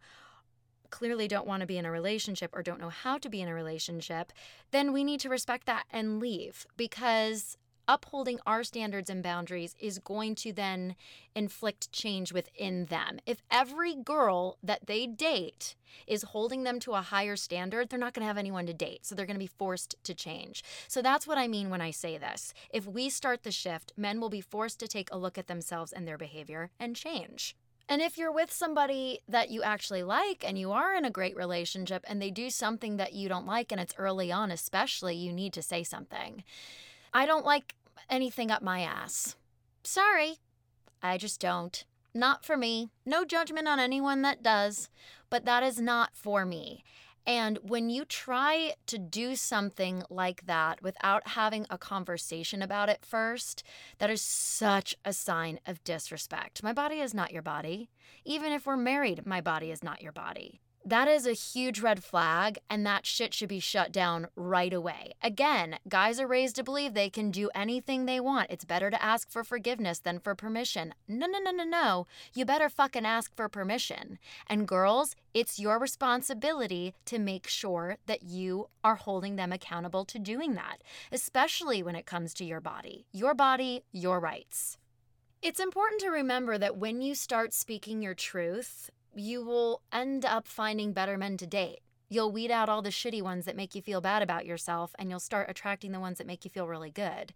clearly 0.90 1.26
don't 1.26 1.46
want 1.46 1.62
to 1.62 1.66
be 1.66 1.78
in 1.78 1.86
a 1.86 1.90
relationship 1.90 2.50
or 2.54 2.62
don't 2.62 2.80
know 2.80 2.90
how 2.90 3.18
to 3.18 3.28
be 3.28 3.40
in 3.40 3.48
a 3.48 3.54
relationship, 3.54 4.32
then 4.70 4.92
we 4.92 5.02
need 5.02 5.20
to 5.20 5.28
respect 5.28 5.66
that 5.66 5.84
and 5.90 6.20
leave 6.20 6.66
because 6.76 7.56
upholding 7.88 8.38
our 8.46 8.62
standards 8.62 9.10
and 9.10 9.22
boundaries 9.22 9.74
is 9.78 9.98
going 9.98 10.34
to 10.36 10.52
then 10.52 10.96
inflict 11.34 11.92
change 11.92 12.32
within 12.32 12.86
them. 12.86 13.18
If 13.26 13.42
every 13.50 13.94
girl 13.94 14.58
that 14.62 14.86
they 14.86 15.06
date 15.06 15.74
is 16.06 16.22
holding 16.22 16.62
them 16.62 16.80
to 16.80 16.92
a 16.92 17.02
higher 17.02 17.36
standard, 17.36 17.88
they're 17.88 17.98
not 17.98 18.14
going 18.14 18.22
to 18.22 18.28
have 18.28 18.38
anyone 18.38 18.66
to 18.66 18.74
date. 18.74 19.04
So 19.04 19.14
they're 19.14 19.26
going 19.26 19.36
to 19.36 19.40
be 19.40 19.46
forced 19.46 19.96
to 20.04 20.14
change. 20.14 20.64
So 20.88 21.02
that's 21.02 21.26
what 21.26 21.38
I 21.38 21.48
mean 21.48 21.70
when 21.70 21.80
I 21.80 21.90
say 21.90 22.18
this. 22.18 22.54
If 22.70 22.86
we 22.86 23.10
start 23.10 23.42
the 23.42 23.50
shift, 23.50 23.92
men 23.96 24.20
will 24.20 24.30
be 24.30 24.40
forced 24.40 24.80
to 24.80 24.88
take 24.88 25.10
a 25.10 25.18
look 25.18 25.38
at 25.38 25.46
themselves 25.46 25.92
and 25.92 26.06
their 26.06 26.18
behavior 26.18 26.70
and 26.78 26.96
change. 26.96 27.56
And 27.88 28.00
if 28.00 28.16
you're 28.16 28.32
with 28.32 28.50
somebody 28.50 29.20
that 29.28 29.50
you 29.50 29.62
actually 29.62 30.02
like 30.02 30.44
and 30.46 30.58
you 30.58 30.72
are 30.72 30.94
in 30.94 31.04
a 31.04 31.10
great 31.10 31.36
relationship 31.36 32.04
and 32.08 32.22
they 32.22 32.30
do 32.30 32.48
something 32.48 32.96
that 32.96 33.12
you 33.12 33.28
don't 33.28 33.46
like 33.46 33.70
and 33.70 33.80
it's 33.80 33.94
early 33.98 34.32
on, 34.32 34.50
especially, 34.50 35.16
you 35.16 35.32
need 35.32 35.52
to 35.54 35.62
say 35.62 35.82
something. 35.82 36.44
I 37.14 37.26
don't 37.26 37.44
like 37.44 37.74
anything 38.08 38.50
up 38.50 38.62
my 38.62 38.80
ass. 38.80 39.36
Sorry, 39.84 40.36
I 41.02 41.18
just 41.18 41.40
don't. 41.40 41.84
Not 42.14 42.44
for 42.44 42.56
me. 42.56 42.90
No 43.06 43.24
judgment 43.24 43.68
on 43.68 43.80
anyone 43.80 44.22
that 44.22 44.42
does, 44.42 44.88
but 45.30 45.44
that 45.44 45.62
is 45.62 45.80
not 45.80 46.10
for 46.14 46.44
me. 46.44 46.84
And 47.26 47.58
when 47.62 47.88
you 47.88 48.04
try 48.04 48.74
to 48.86 48.98
do 48.98 49.36
something 49.36 50.02
like 50.10 50.46
that 50.46 50.82
without 50.82 51.28
having 51.28 51.66
a 51.70 51.78
conversation 51.78 52.62
about 52.62 52.88
it 52.88 53.04
first, 53.04 53.62
that 53.98 54.10
is 54.10 54.20
such 54.20 54.96
a 55.04 55.12
sign 55.12 55.60
of 55.64 55.84
disrespect. 55.84 56.62
My 56.62 56.72
body 56.72 57.00
is 57.00 57.14
not 57.14 57.32
your 57.32 57.42
body. 57.42 57.90
Even 58.24 58.52
if 58.52 58.66
we're 58.66 58.76
married, 58.76 59.24
my 59.24 59.40
body 59.40 59.70
is 59.70 59.84
not 59.84 60.02
your 60.02 60.12
body. 60.12 60.60
That 60.84 61.06
is 61.06 61.28
a 61.28 61.32
huge 61.32 61.80
red 61.80 62.02
flag, 62.02 62.58
and 62.68 62.84
that 62.84 63.06
shit 63.06 63.32
should 63.32 63.48
be 63.48 63.60
shut 63.60 63.92
down 63.92 64.26
right 64.34 64.72
away. 64.72 65.12
Again, 65.22 65.78
guys 65.88 66.18
are 66.18 66.26
raised 66.26 66.56
to 66.56 66.64
believe 66.64 66.92
they 66.94 67.08
can 67.08 67.30
do 67.30 67.50
anything 67.54 68.04
they 68.04 68.18
want. 68.18 68.50
It's 68.50 68.64
better 68.64 68.90
to 68.90 69.00
ask 69.00 69.30
for 69.30 69.44
forgiveness 69.44 70.00
than 70.00 70.18
for 70.18 70.34
permission. 70.34 70.92
No, 71.06 71.28
no, 71.28 71.38
no, 71.38 71.52
no, 71.52 71.62
no. 71.62 72.06
You 72.34 72.44
better 72.44 72.68
fucking 72.68 73.06
ask 73.06 73.34
for 73.36 73.48
permission. 73.48 74.18
And 74.48 74.66
girls, 74.66 75.14
it's 75.32 75.60
your 75.60 75.78
responsibility 75.78 76.94
to 77.04 77.20
make 77.20 77.46
sure 77.46 77.98
that 78.06 78.24
you 78.24 78.66
are 78.82 78.96
holding 78.96 79.36
them 79.36 79.52
accountable 79.52 80.04
to 80.06 80.18
doing 80.18 80.54
that, 80.54 80.82
especially 81.12 81.84
when 81.84 81.94
it 81.94 82.06
comes 82.06 82.34
to 82.34 82.44
your 82.44 82.60
body. 82.60 83.06
Your 83.12 83.34
body, 83.34 83.84
your 83.92 84.18
rights. 84.18 84.78
It's 85.42 85.60
important 85.60 86.00
to 86.00 86.08
remember 86.08 86.58
that 86.58 86.76
when 86.76 87.02
you 87.02 87.14
start 87.14 87.52
speaking 87.52 88.02
your 88.02 88.14
truth, 88.14 88.90
you 89.14 89.44
will 89.44 89.82
end 89.92 90.24
up 90.24 90.46
finding 90.46 90.92
better 90.92 91.18
men 91.18 91.36
to 91.38 91.46
date. 91.46 91.80
You'll 92.12 92.30
weed 92.30 92.50
out 92.50 92.68
all 92.68 92.82
the 92.82 92.90
shitty 92.90 93.22
ones 93.22 93.46
that 93.46 93.56
make 93.56 93.74
you 93.74 93.80
feel 93.80 94.02
bad 94.02 94.20
about 94.20 94.44
yourself, 94.44 94.94
and 94.98 95.08
you'll 95.08 95.18
start 95.18 95.48
attracting 95.48 95.92
the 95.92 96.00
ones 96.00 96.18
that 96.18 96.26
make 96.26 96.44
you 96.44 96.50
feel 96.50 96.68
really 96.68 96.90
good. 96.90 97.32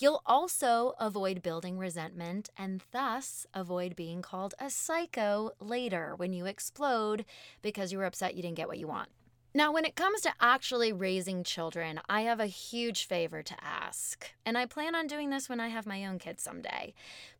You'll 0.00 0.20
also 0.26 0.94
avoid 0.98 1.42
building 1.42 1.78
resentment 1.78 2.50
and 2.56 2.82
thus 2.90 3.46
avoid 3.54 3.94
being 3.94 4.22
called 4.22 4.54
a 4.58 4.68
psycho 4.68 5.52
later 5.60 6.14
when 6.16 6.32
you 6.32 6.46
explode 6.46 7.24
because 7.62 7.92
you 7.92 7.98
were 7.98 8.04
upset 8.04 8.34
you 8.34 8.42
didn't 8.42 8.56
get 8.56 8.66
what 8.66 8.78
you 8.78 8.88
want. 8.88 9.10
Now, 9.54 9.70
when 9.72 9.84
it 9.84 9.94
comes 9.94 10.22
to 10.22 10.34
actually 10.40 10.92
raising 10.92 11.44
children, 11.44 12.00
I 12.08 12.22
have 12.22 12.40
a 12.40 12.46
huge 12.46 13.06
favor 13.06 13.44
to 13.44 13.54
ask, 13.62 14.28
and 14.44 14.58
I 14.58 14.66
plan 14.66 14.96
on 14.96 15.06
doing 15.06 15.30
this 15.30 15.48
when 15.48 15.60
I 15.60 15.68
have 15.68 15.86
my 15.86 16.04
own 16.04 16.18
kids 16.18 16.42
someday. 16.42 16.94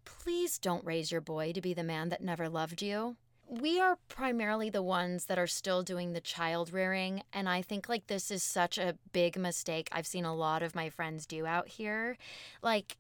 Please 0.05 0.57
don't 0.57 0.85
raise 0.85 1.11
your 1.11 1.21
boy 1.21 1.53
to 1.53 1.61
be 1.61 1.75
the 1.75 1.83
man 1.83 2.11
that 2.11 2.23
never 2.23 2.49
loved 2.49 2.81
you 2.81 3.17
we 3.49 3.81
are 3.81 3.99
primarily 4.09 4.71
the 4.71 4.83
ones 4.83 5.27
that 5.27 5.39
are 5.39 5.47
still 5.47 5.83
doing 5.83 6.13
the 6.13 6.21
child 6.21 6.73
rearing 6.73 7.23
and 7.33 7.49
i 7.49 7.63
think 7.63 7.89
like 7.89 8.07
this 8.07 8.31
is 8.31 8.43
such 8.43 8.77
a 8.77 8.97
big 9.13 9.39
mistake 9.39 9.89
i've 9.93 10.07
seen 10.07 10.25
a 10.25 10.35
lot 10.35 10.63
of 10.63 10.75
my 10.75 10.91
friends 10.91 11.27
do 11.27 11.47
out 11.47 11.69
here 11.69 12.17
like 12.63 12.97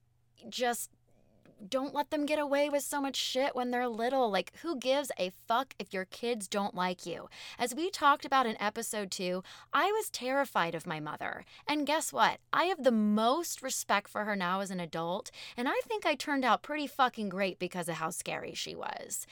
just 0.49 0.91
don't 1.69 1.95
let 1.95 2.11
them 2.11 2.27
get 2.27 2.39
away 2.39 2.69
with 2.69 2.83
so 2.83 3.01
much 3.01 3.17
shit 3.17 3.55
when 3.55 3.71
they're 3.71 3.89
little. 3.89 4.31
Like, 4.31 4.53
who 4.63 4.77
gives 4.77 5.11
a 5.19 5.33
fuck 5.49 5.75
if 5.79 5.93
your 5.93 6.05
kids 6.05 6.49
don't 6.49 6.75
like 6.75 7.07
you? 7.07 7.29
As 7.59 7.75
we 7.75 7.91
talked 7.91 8.25
about 8.25 8.47
in 8.47 8.61
episode 8.61 9.11
two, 9.11 9.43
I 9.73 9.87
was 9.87 10.11
terrified 10.11 10.75
of 10.75 10.87
my 10.87 11.01
mother. 11.01 11.45
And 11.67 11.87
guess 11.87 12.13
what? 12.13 12.39
I 12.53 12.65
have 12.65 12.85
the 12.85 12.93
most 12.93 13.63
respect 13.63 14.09
for 14.09 14.25
her 14.25 14.37
now 14.37 14.61
as 14.61 14.71
an 14.71 14.81
adult. 14.81 15.31
And 15.57 15.69
I 15.69 15.81
think 15.85 16.05
I 16.05 16.15
turned 16.15 16.45
out 16.45 16.63
pretty 16.63 16.87
fucking 16.87 17.31
great 17.31 17.59
because 17.59 17.89
of 17.89 17.97
how 17.97 18.11
scary 18.11 18.53
she 18.55 18.75
was 18.75 19.27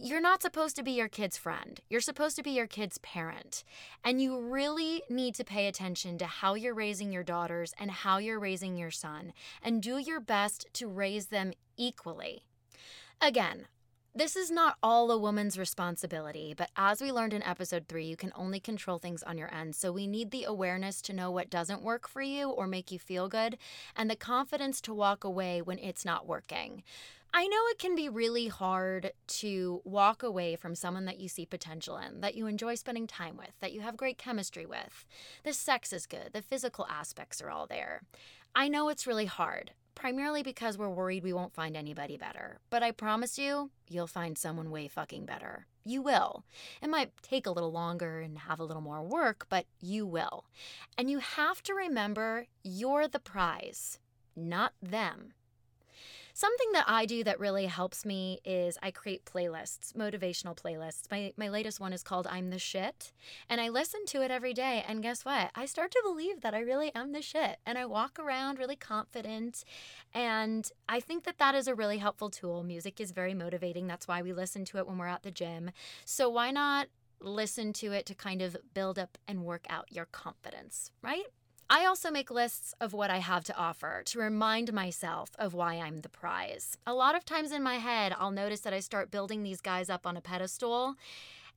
you're 0.00 0.20
not 0.20 0.42
supposed 0.42 0.76
to 0.76 0.84
be 0.84 0.92
your 0.92 1.08
kid's 1.08 1.36
friend. 1.36 1.80
You're 1.90 2.00
supposed 2.00 2.36
to 2.36 2.42
be 2.42 2.52
your 2.52 2.68
kid's 2.68 2.98
parent. 2.98 3.64
And 4.04 4.22
you 4.22 4.38
really 4.38 5.02
need 5.10 5.34
to 5.34 5.44
pay 5.44 5.66
attention 5.66 6.18
to 6.18 6.26
how 6.26 6.54
you're 6.54 6.74
raising 6.74 7.10
your 7.10 7.24
daughters 7.24 7.74
and 7.78 7.90
how 7.90 8.18
you're 8.18 8.38
raising 8.38 8.76
your 8.76 8.92
son, 8.92 9.32
and 9.60 9.82
do 9.82 9.98
your 9.98 10.20
best 10.20 10.66
to 10.74 10.86
raise 10.86 11.26
them 11.26 11.52
equally. 11.76 12.44
Again, 13.20 13.66
this 14.14 14.36
is 14.36 14.50
not 14.50 14.76
all 14.82 15.10
a 15.10 15.18
woman's 15.18 15.58
responsibility, 15.58 16.54
but 16.56 16.70
as 16.76 17.00
we 17.00 17.12
learned 17.12 17.34
in 17.34 17.42
episode 17.42 17.86
three, 17.88 18.06
you 18.06 18.16
can 18.16 18.32
only 18.36 18.60
control 18.60 18.98
things 18.98 19.22
on 19.22 19.36
your 19.36 19.52
end. 19.52 19.74
So 19.74 19.92
we 19.92 20.06
need 20.06 20.30
the 20.30 20.44
awareness 20.44 21.02
to 21.02 21.12
know 21.12 21.30
what 21.30 21.50
doesn't 21.50 21.82
work 21.82 22.08
for 22.08 22.22
you 22.22 22.48
or 22.50 22.66
make 22.66 22.92
you 22.92 22.98
feel 22.98 23.28
good, 23.28 23.58
and 23.96 24.08
the 24.08 24.16
confidence 24.16 24.80
to 24.82 24.94
walk 24.94 25.24
away 25.24 25.60
when 25.60 25.78
it's 25.78 26.04
not 26.04 26.26
working. 26.26 26.82
I 27.32 27.46
know 27.46 27.66
it 27.70 27.78
can 27.78 27.94
be 27.94 28.08
really 28.08 28.48
hard 28.48 29.12
to 29.26 29.82
walk 29.84 30.22
away 30.22 30.56
from 30.56 30.74
someone 30.74 31.04
that 31.04 31.20
you 31.20 31.28
see 31.28 31.44
potential 31.44 31.98
in, 31.98 32.20
that 32.20 32.34
you 32.34 32.46
enjoy 32.46 32.74
spending 32.74 33.06
time 33.06 33.36
with, 33.36 33.52
that 33.60 33.72
you 33.72 33.80
have 33.82 33.96
great 33.96 34.18
chemistry 34.18 34.64
with. 34.64 35.04
The 35.44 35.52
sex 35.52 35.92
is 35.92 36.06
good, 36.06 36.30
the 36.32 36.42
physical 36.42 36.86
aspects 36.90 37.42
are 37.42 37.50
all 37.50 37.66
there. 37.66 38.02
I 38.54 38.68
know 38.68 38.88
it's 38.88 39.06
really 39.06 39.26
hard, 39.26 39.72
primarily 39.94 40.42
because 40.42 40.78
we're 40.78 40.88
worried 40.88 41.22
we 41.22 41.32
won't 41.34 41.54
find 41.54 41.76
anybody 41.76 42.16
better. 42.16 42.58
But 42.70 42.82
I 42.82 42.92
promise 42.92 43.38
you, 43.38 43.70
you'll 43.88 44.06
find 44.06 44.38
someone 44.38 44.70
way 44.70 44.88
fucking 44.88 45.26
better. 45.26 45.66
You 45.84 46.02
will. 46.02 46.44
It 46.82 46.88
might 46.88 47.12
take 47.22 47.46
a 47.46 47.50
little 47.50 47.72
longer 47.72 48.20
and 48.20 48.38
have 48.38 48.58
a 48.58 48.64
little 48.64 48.82
more 48.82 49.02
work, 49.02 49.46
but 49.48 49.66
you 49.80 50.06
will. 50.06 50.44
And 50.96 51.10
you 51.10 51.18
have 51.18 51.62
to 51.64 51.74
remember 51.74 52.46
you're 52.62 53.06
the 53.06 53.20
prize, 53.20 53.98
not 54.34 54.72
them. 54.82 55.34
Something 56.38 56.70
that 56.74 56.84
I 56.86 57.04
do 57.04 57.24
that 57.24 57.40
really 57.40 57.66
helps 57.66 58.06
me 58.06 58.38
is 58.44 58.78
I 58.80 58.92
create 58.92 59.24
playlists, 59.24 59.92
motivational 59.94 60.56
playlists. 60.56 61.10
My 61.10 61.32
my 61.36 61.48
latest 61.48 61.80
one 61.80 61.92
is 61.92 62.04
called 62.04 62.28
I'm 62.28 62.50
the 62.50 62.60
shit, 62.60 63.12
and 63.48 63.60
I 63.60 63.70
listen 63.70 64.06
to 64.06 64.22
it 64.22 64.30
every 64.30 64.54
day 64.54 64.84
and 64.86 65.02
guess 65.02 65.24
what? 65.24 65.50
I 65.56 65.66
start 65.66 65.90
to 65.90 66.02
believe 66.04 66.42
that 66.42 66.54
I 66.54 66.60
really 66.60 66.94
am 66.94 67.10
the 67.10 67.22
shit 67.22 67.56
and 67.66 67.76
I 67.76 67.86
walk 67.86 68.20
around 68.20 68.60
really 68.60 68.76
confident 68.76 69.64
and 70.14 70.70
I 70.88 71.00
think 71.00 71.24
that 71.24 71.38
that 71.38 71.56
is 71.56 71.66
a 71.66 71.74
really 71.74 71.98
helpful 71.98 72.30
tool. 72.30 72.62
Music 72.62 73.00
is 73.00 73.10
very 73.10 73.34
motivating. 73.34 73.88
That's 73.88 74.06
why 74.06 74.22
we 74.22 74.32
listen 74.32 74.64
to 74.66 74.78
it 74.78 74.86
when 74.86 74.96
we're 74.96 75.08
at 75.08 75.24
the 75.24 75.32
gym. 75.32 75.72
So 76.04 76.28
why 76.28 76.52
not 76.52 76.86
listen 77.20 77.72
to 77.72 77.90
it 77.90 78.06
to 78.06 78.14
kind 78.14 78.42
of 78.42 78.56
build 78.74 78.96
up 78.96 79.18
and 79.26 79.42
work 79.42 79.66
out 79.68 79.90
your 79.90 80.04
confidence, 80.04 80.92
right? 81.02 81.26
I 81.70 81.84
also 81.84 82.10
make 82.10 82.30
lists 82.30 82.74
of 82.80 82.94
what 82.94 83.10
I 83.10 83.18
have 83.18 83.44
to 83.44 83.56
offer 83.56 84.02
to 84.06 84.18
remind 84.18 84.72
myself 84.72 85.28
of 85.38 85.52
why 85.52 85.74
I'm 85.74 86.00
the 86.00 86.08
prize. 86.08 86.78
A 86.86 86.94
lot 86.94 87.14
of 87.14 87.26
times 87.26 87.52
in 87.52 87.62
my 87.62 87.74
head, 87.74 88.14
I'll 88.18 88.30
notice 88.30 88.60
that 88.60 88.72
I 88.72 88.80
start 88.80 89.10
building 89.10 89.42
these 89.42 89.60
guys 89.60 89.90
up 89.90 90.06
on 90.06 90.16
a 90.16 90.22
pedestal 90.22 90.94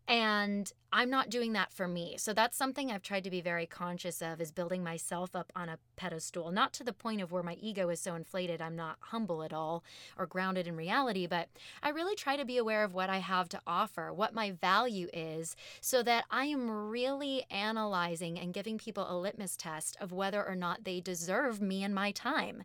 and 0.08 0.72
I'm 0.94 1.10
not 1.10 1.30
doing 1.30 1.54
that 1.54 1.72
for 1.72 1.88
me. 1.88 2.16
So 2.18 2.34
that's 2.34 2.58
something 2.58 2.92
I've 2.92 3.02
tried 3.02 3.24
to 3.24 3.30
be 3.30 3.40
very 3.40 3.66
conscious 3.66 4.22
of 4.22 4.42
is 4.42 4.52
building 4.52 4.84
myself 4.84 5.36
up 5.36 5.52
on 5.56 5.70
a 5.70 5.80
pedestal, 5.96 6.52
not 6.52 6.74
to 6.74 6.84
the 6.84 6.92
point 6.92 7.22
of 7.22 7.32
where 7.32 7.44
my 7.44 7.54
ego 7.62 7.88
is 7.90 8.02
so 8.02 8.16
inflated 8.16 8.62
I'm 8.62 8.76
not 8.76 8.98
humble 9.00 9.42
at 9.42 9.54
all 9.54 9.84
or 10.18 10.26
grounded 10.26 10.68
in 10.68 10.76
reality, 10.76 11.28
but 11.28 11.48
I 11.82 11.90
really 11.90 12.16
try 12.16 12.36
to 12.36 12.44
be 12.44 12.58
aware 12.58 12.84
of 12.84 12.94
what 12.94 13.10
I 13.10 13.20
have 13.20 13.48
to 13.50 13.62
offer, 13.66 14.12
what 14.12 14.34
my 14.34 14.52
value 14.52 15.08
is, 15.14 15.56
so 15.80 16.04
that 16.04 16.26
I 16.30 16.46
am 16.46 16.70
really 16.70 17.46
analyzing 17.50 18.38
and 18.38 18.54
giving 18.54 18.78
people 18.78 19.08
a 19.10 19.18
litmus 19.18 19.56
test 19.56 19.96
of 20.02 20.12
whether 20.12 20.46
or 20.46 20.56
not 20.56 20.84
they 20.84 21.00
deserve 21.00 21.62
me 21.62 21.84
and 21.84 21.96
my 21.96 22.12
time 22.12 22.64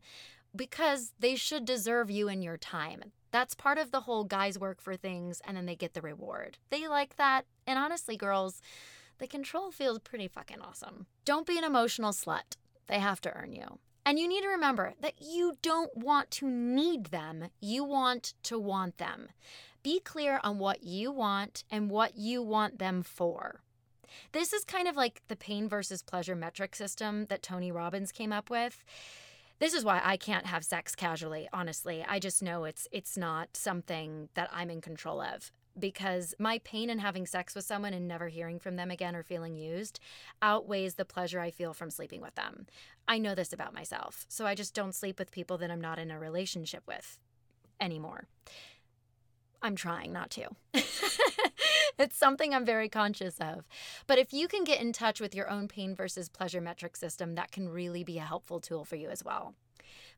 because 0.57 1.12
they 1.20 1.37
should 1.37 1.64
deserve 1.64 2.11
you 2.11 2.29
and 2.29 2.42
your 2.42 2.57
time. 2.57 3.12
That's 3.37 3.55
part 3.55 3.77
of 3.77 3.90
the 3.90 4.01
whole 4.01 4.25
guys 4.25 4.59
work 4.59 4.81
for 4.81 4.96
things 4.96 5.42
and 5.44 5.59
then 5.59 5.66
they 5.66 5.77
get 5.77 5.92
the 5.92 6.01
reward. 6.01 6.57
They 6.70 6.88
like 6.88 7.16
that. 7.16 7.44
And 7.66 7.79
honestly, 7.79 8.16
girls, 8.16 8.62
the 9.18 9.27
control 9.27 9.70
feels 9.70 9.99
pretty 9.99 10.27
fucking 10.27 10.62
awesome. 10.62 11.05
Don't 11.27 11.46
be 11.46 11.59
an 11.59 11.64
emotional 11.64 12.12
slut. 12.12 12.57
They 12.87 12.99
have 12.99 13.20
to 13.20 13.33
earn 13.35 13.53
you. 13.53 13.79
And 14.07 14.18
you 14.18 14.27
need 14.27 14.40
to 14.40 14.49
remember 14.49 14.94
that 15.03 15.20
you 15.20 15.59
don't 15.61 15.94
want 15.94 16.31
to 16.31 16.49
need 16.49 17.09
them, 17.09 17.49
you 17.61 17.85
want 17.85 18.33
to 18.44 18.59
want 18.59 18.96
them. 18.96 19.29
Be 19.83 20.01
clear 20.01 20.40
on 20.42 20.59
what 20.59 20.83
you 20.83 21.12
want 21.12 21.62
and 21.70 21.90
what 21.90 22.16
you 22.16 22.40
want 22.40 22.79
them 22.79 23.03
for. 23.03 23.61
This 24.33 24.55
is 24.55 24.64
kind 24.64 24.88
of 24.88 24.96
like 24.96 25.20
the 25.29 25.37
pain 25.37 25.68
versus 25.68 26.01
pleasure 26.01 26.35
metric 26.35 26.75
system 26.75 27.27
that 27.27 27.42
Tony 27.42 27.70
Robbins 27.70 28.12
came 28.12 28.33
up 28.33 28.49
with 28.49 28.83
this 29.58 29.72
is 29.74 29.84
why 29.84 30.00
I 30.04 30.16
can't 30.16 30.46
have 30.46 30.64
sex 30.64 30.94
casually, 30.94 31.48
honestly. 31.52 32.04
I 32.06 32.18
just 32.18 32.42
know 32.42 32.64
it's 32.64 32.86
it's 32.92 33.16
not 33.16 33.56
something 33.56 34.28
that 34.34 34.50
I'm 34.52 34.70
in 34.70 34.80
control 34.80 35.20
of. 35.20 35.50
because 35.78 36.34
my 36.38 36.58
pain 36.64 36.88
in 36.88 36.98
having 37.00 37.26
sex 37.26 37.54
with 37.54 37.64
someone 37.64 37.92
and 37.92 38.08
never 38.08 38.28
hearing 38.28 38.58
from 38.58 38.76
them 38.76 38.90
again 38.90 39.14
or 39.14 39.22
feeling 39.22 39.54
used 39.56 40.00
outweighs 40.40 40.94
the 40.94 41.04
pleasure 41.04 41.38
I 41.40 41.50
feel 41.50 41.74
from 41.74 41.90
sleeping 41.90 42.22
with 42.22 42.34
them. 42.34 42.66
I 43.06 43.18
know 43.18 43.34
this 43.34 43.52
about 43.52 43.74
myself, 43.74 44.24
so 44.28 44.46
I 44.46 44.54
just 44.54 44.74
don't 44.74 44.94
sleep 44.94 45.18
with 45.18 45.30
people 45.30 45.58
that 45.58 45.70
I'm 45.70 45.80
not 45.80 45.98
in 45.98 46.10
a 46.10 46.18
relationship 46.18 46.82
with 46.86 47.18
anymore. 47.78 48.24
I'm 49.62 49.76
trying 49.76 50.12
not 50.12 50.30
to. 50.30 50.48
it's 51.98 52.16
something 52.16 52.54
I'm 52.54 52.64
very 52.64 52.88
conscious 52.88 53.38
of. 53.40 53.66
But 54.06 54.18
if 54.18 54.32
you 54.32 54.48
can 54.48 54.64
get 54.64 54.80
in 54.80 54.92
touch 54.92 55.20
with 55.20 55.35
your 55.35 55.48
own 55.48 55.68
pain 55.68 55.94
versus 55.94 56.28
pleasure 56.28 56.61
metric 56.61 56.96
system, 56.96 57.35
that 57.35 57.52
can 57.52 57.68
really 57.68 58.04
be 58.04 58.18
a 58.18 58.22
helpful 58.22 58.61
tool 58.61 58.85
for 58.85 58.96
you 58.96 59.09
as 59.09 59.24
well. 59.24 59.54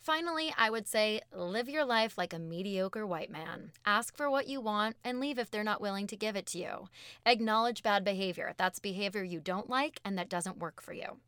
Finally, 0.01 0.55
I 0.57 0.71
would 0.71 0.87
say 0.87 1.21
live 1.33 1.69
your 1.69 1.85
life 1.85 2.17
like 2.17 2.33
a 2.33 2.38
mediocre 2.38 3.07
white 3.07 3.31
man. 3.31 3.73
Ask 3.85 4.17
for 4.17 4.31
what 4.31 4.47
you 4.47 4.61
want 4.61 4.97
and 5.05 5.21
leave 5.21 5.38
if 5.38 5.51
they're 5.51 5.64
not 5.64 5.81
willing 5.81 6.07
to 6.09 6.17
give 6.17 6.37
it 6.37 6.47
to 6.47 6.59
you. 6.59 6.88
Acknowledge 7.27 7.83
bad 7.83 8.05
behavior. 8.05 8.55
That's 8.57 8.79
behavior 8.79 9.25
you 9.25 9.41
don't 9.41 9.69
like 9.69 10.01
and 10.05 10.17
that 10.17 10.29
doesn't 10.29 10.59
work 10.59 10.81
for 10.81 10.93
you. 10.93 11.19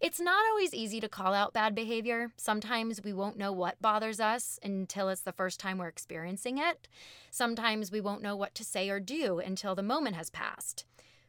It's 0.00 0.20
not 0.20 0.44
always 0.50 0.74
easy 0.74 1.00
to 1.00 1.08
call 1.08 1.34
out 1.34 1.52
bad 1.52 1.74
behavior. 1.74 2.32
Sometimes 2.36 3.02
we 3.02 3.12
won't 3.12 3.38
know 3.38 3.52
what 3.52 3.80
bothers 3.80 4.20
us 4.20 4.58
until 4.62 5.08
it's 5.08 5.22
the 5.22 5.32
first 5.32 5.60
time 5.60 5.78
we're 5.78 5.88
experiencing 5.88 6.58
it. 6.58 6.88
Sometimes 7.30 7.92
we 7.92 8.00
won't 8.00 8.22
know 8.22 8.36
what 8.36 8.54
to 8.56 8.64
say 8.64 8.88
or 8.90 9.00
do 9.00 9.38
until 9.38 9.74
the 9.74 9.82
moment 9.82 10.16
has 10.16 10.30
passed. 10.30 10.84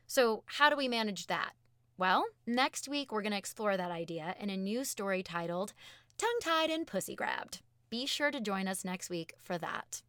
So, 0.08 0.44
how 0.46 0.70
do 0.70 0.76
we 0.76 0.88
manage 0.88 1.28
that? 1.28 1.54
Well, 1.98 2.26
next 2.46 2.88
week 2.88 3.12
we're 3.12 3.22
going 3.22 3.32
to 3.32 3.38
explore 3.38 3.78
that 3.78 3.92
idea 3.92 4.36
in 4.40 4.50
a 4.50 4.58
new 4.58 4.84
story 4.84 5.24
titled 5.24 5.74
Tongue 6.18 6.40
Tied 6.42 6.70
and 6.70 6.86
Pussy 6.86 7.16
Grabbed. 7.16 7.62
Be 7.90 8.06
sure 8.06 8.32
to 8.32 8.42
join 8.42 8.68
us 8.68 8.84
next 8.84 9.10
week 9.10 9.34
for 9.40 9.58
that. 9.58 10.02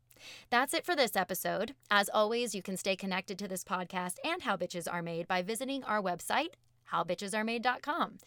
That's 0.51 0.75
it 0.75 0.85
for 0.85 0.97
this 0.97 1.14
episode. 1.14 1.75
As 1.90 2.09
always, 2.09 2.55
you 2.55 2.62
can 2.62 2.77
stay 2.77 2.97
connected 2.97 3.38
to 3.38 3.49
this 3.49 3.64
podcast 3.64 4.14
and 4.25 4.42
How 4.42 4.57
Bitches 4.57 4.92
Are 4.92 5.03
Made 5.03 5.29
by 5.29 5.42
visiting 5.42 5.85
our 5.85 6.03
website, 6.03 6.55
howbitchesaremade.com. 6.92 8.18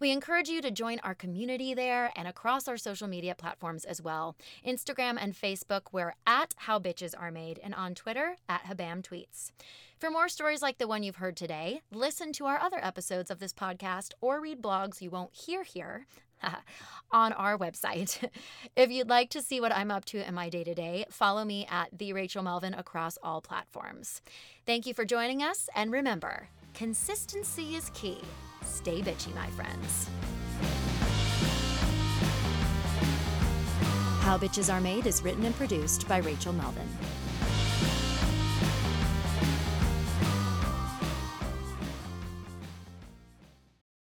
We 0.00 0.10
encourage 0.10 0.48
you 0.48 0.62
to 0.62 0.70
join 0.70 1.00
our 1.00 1.14
community 1.14 1.74
there 1.74 2.12
and 2.14 2.28
across 2.28 2.68
our 2.68 2.76
social 2.76 3.08
media 3.08 3.34
platforms 3.34 3.84
as 3.84 4.00
well. 4.00 4.36
Instagram 4.66 5.18
and 5.20 5.34
Facebook, 5.34 5.92
we're 5.92 6.14
at 6.26 6.54
How 6.58 6.78
Bitches 6.78 7.14
Are 7.18 7.30
Made, 7.30 7.58
and 7.62 7.74
on 7.74 7.94
Twitter 7.94 8.36
at 8.48 8.64
Habam 8.64 9.02
Tweets. 9.02 9.50
For 9.98 10.10
more 10.10 10.28
stories 10.28 10.62
like 10.62 10.78
the 10.78 10.86
one 10.86 11.02
you've 11.02 11.16
heard 11.16 11.36
today, 11.36 11.82
listen 11.90 12.32
to 12.34 12.46
our 12.46 12.58
other 12.58 12.78
episodes 12.80 13.30
of 13.30 13.40
this 13.40 13.52
podcast 13.52 14.12
or 14.20 14.40
read 14.40 14.62
blogs 14.62 15.00
you 15.00 15.10
won't 15.10 15.34
hear 15.34 15.64
here 15.64 16.06
on 17.10 17.32
our 17.32 17.58
website. 17.58 18.28
if 18.76 18.90
you'd 18.90 19.08
like 19.08 19.30
to 19.30 19.42
see 19.42 19.60
what 19.60 19.74
I'm 19.74 19.90
up 19.90 20.04
to 20.06 20.26
in 20.26 20.34
my 20.34 20.48
day 20.48 20.64
to 20.64 20.74
day, 20.74 21.04
follow 21.10 21.44
me 21.44 21.66
at 21.68 21.88
the 21.96 22.12
Rachel 22.12 22.42
Melvin 22.42 22.74
across 22.74 23.18
all 23.22 23.40
platforms. 23.40 24.22
Thank 24.66 24.86
you 24.86 24.94
for 24.94 25.04
joining 25.04 25.42
us, 25.42 25.68
and 25.74 25.90
remember, 25.90 26.48
consistency 26.78 27.74
is 27.74 27.90
key. 27.92 28.20
Stay 28.62 29.02
bitchy, 29.02 29.34
my 29.34 29.48
friends. 29.48 30.08
How 34.20 34.38
Bitches 34.38 34.72
Are 34.72 34.80
Made 34.80 35.08
is 35.08 35.20
written 35.24 35.44
and 35.44 35.56
produced 35.56 36.06
by 36.06 36.18
Rachel 36.18 36.52
Melvin. 36.52 36.86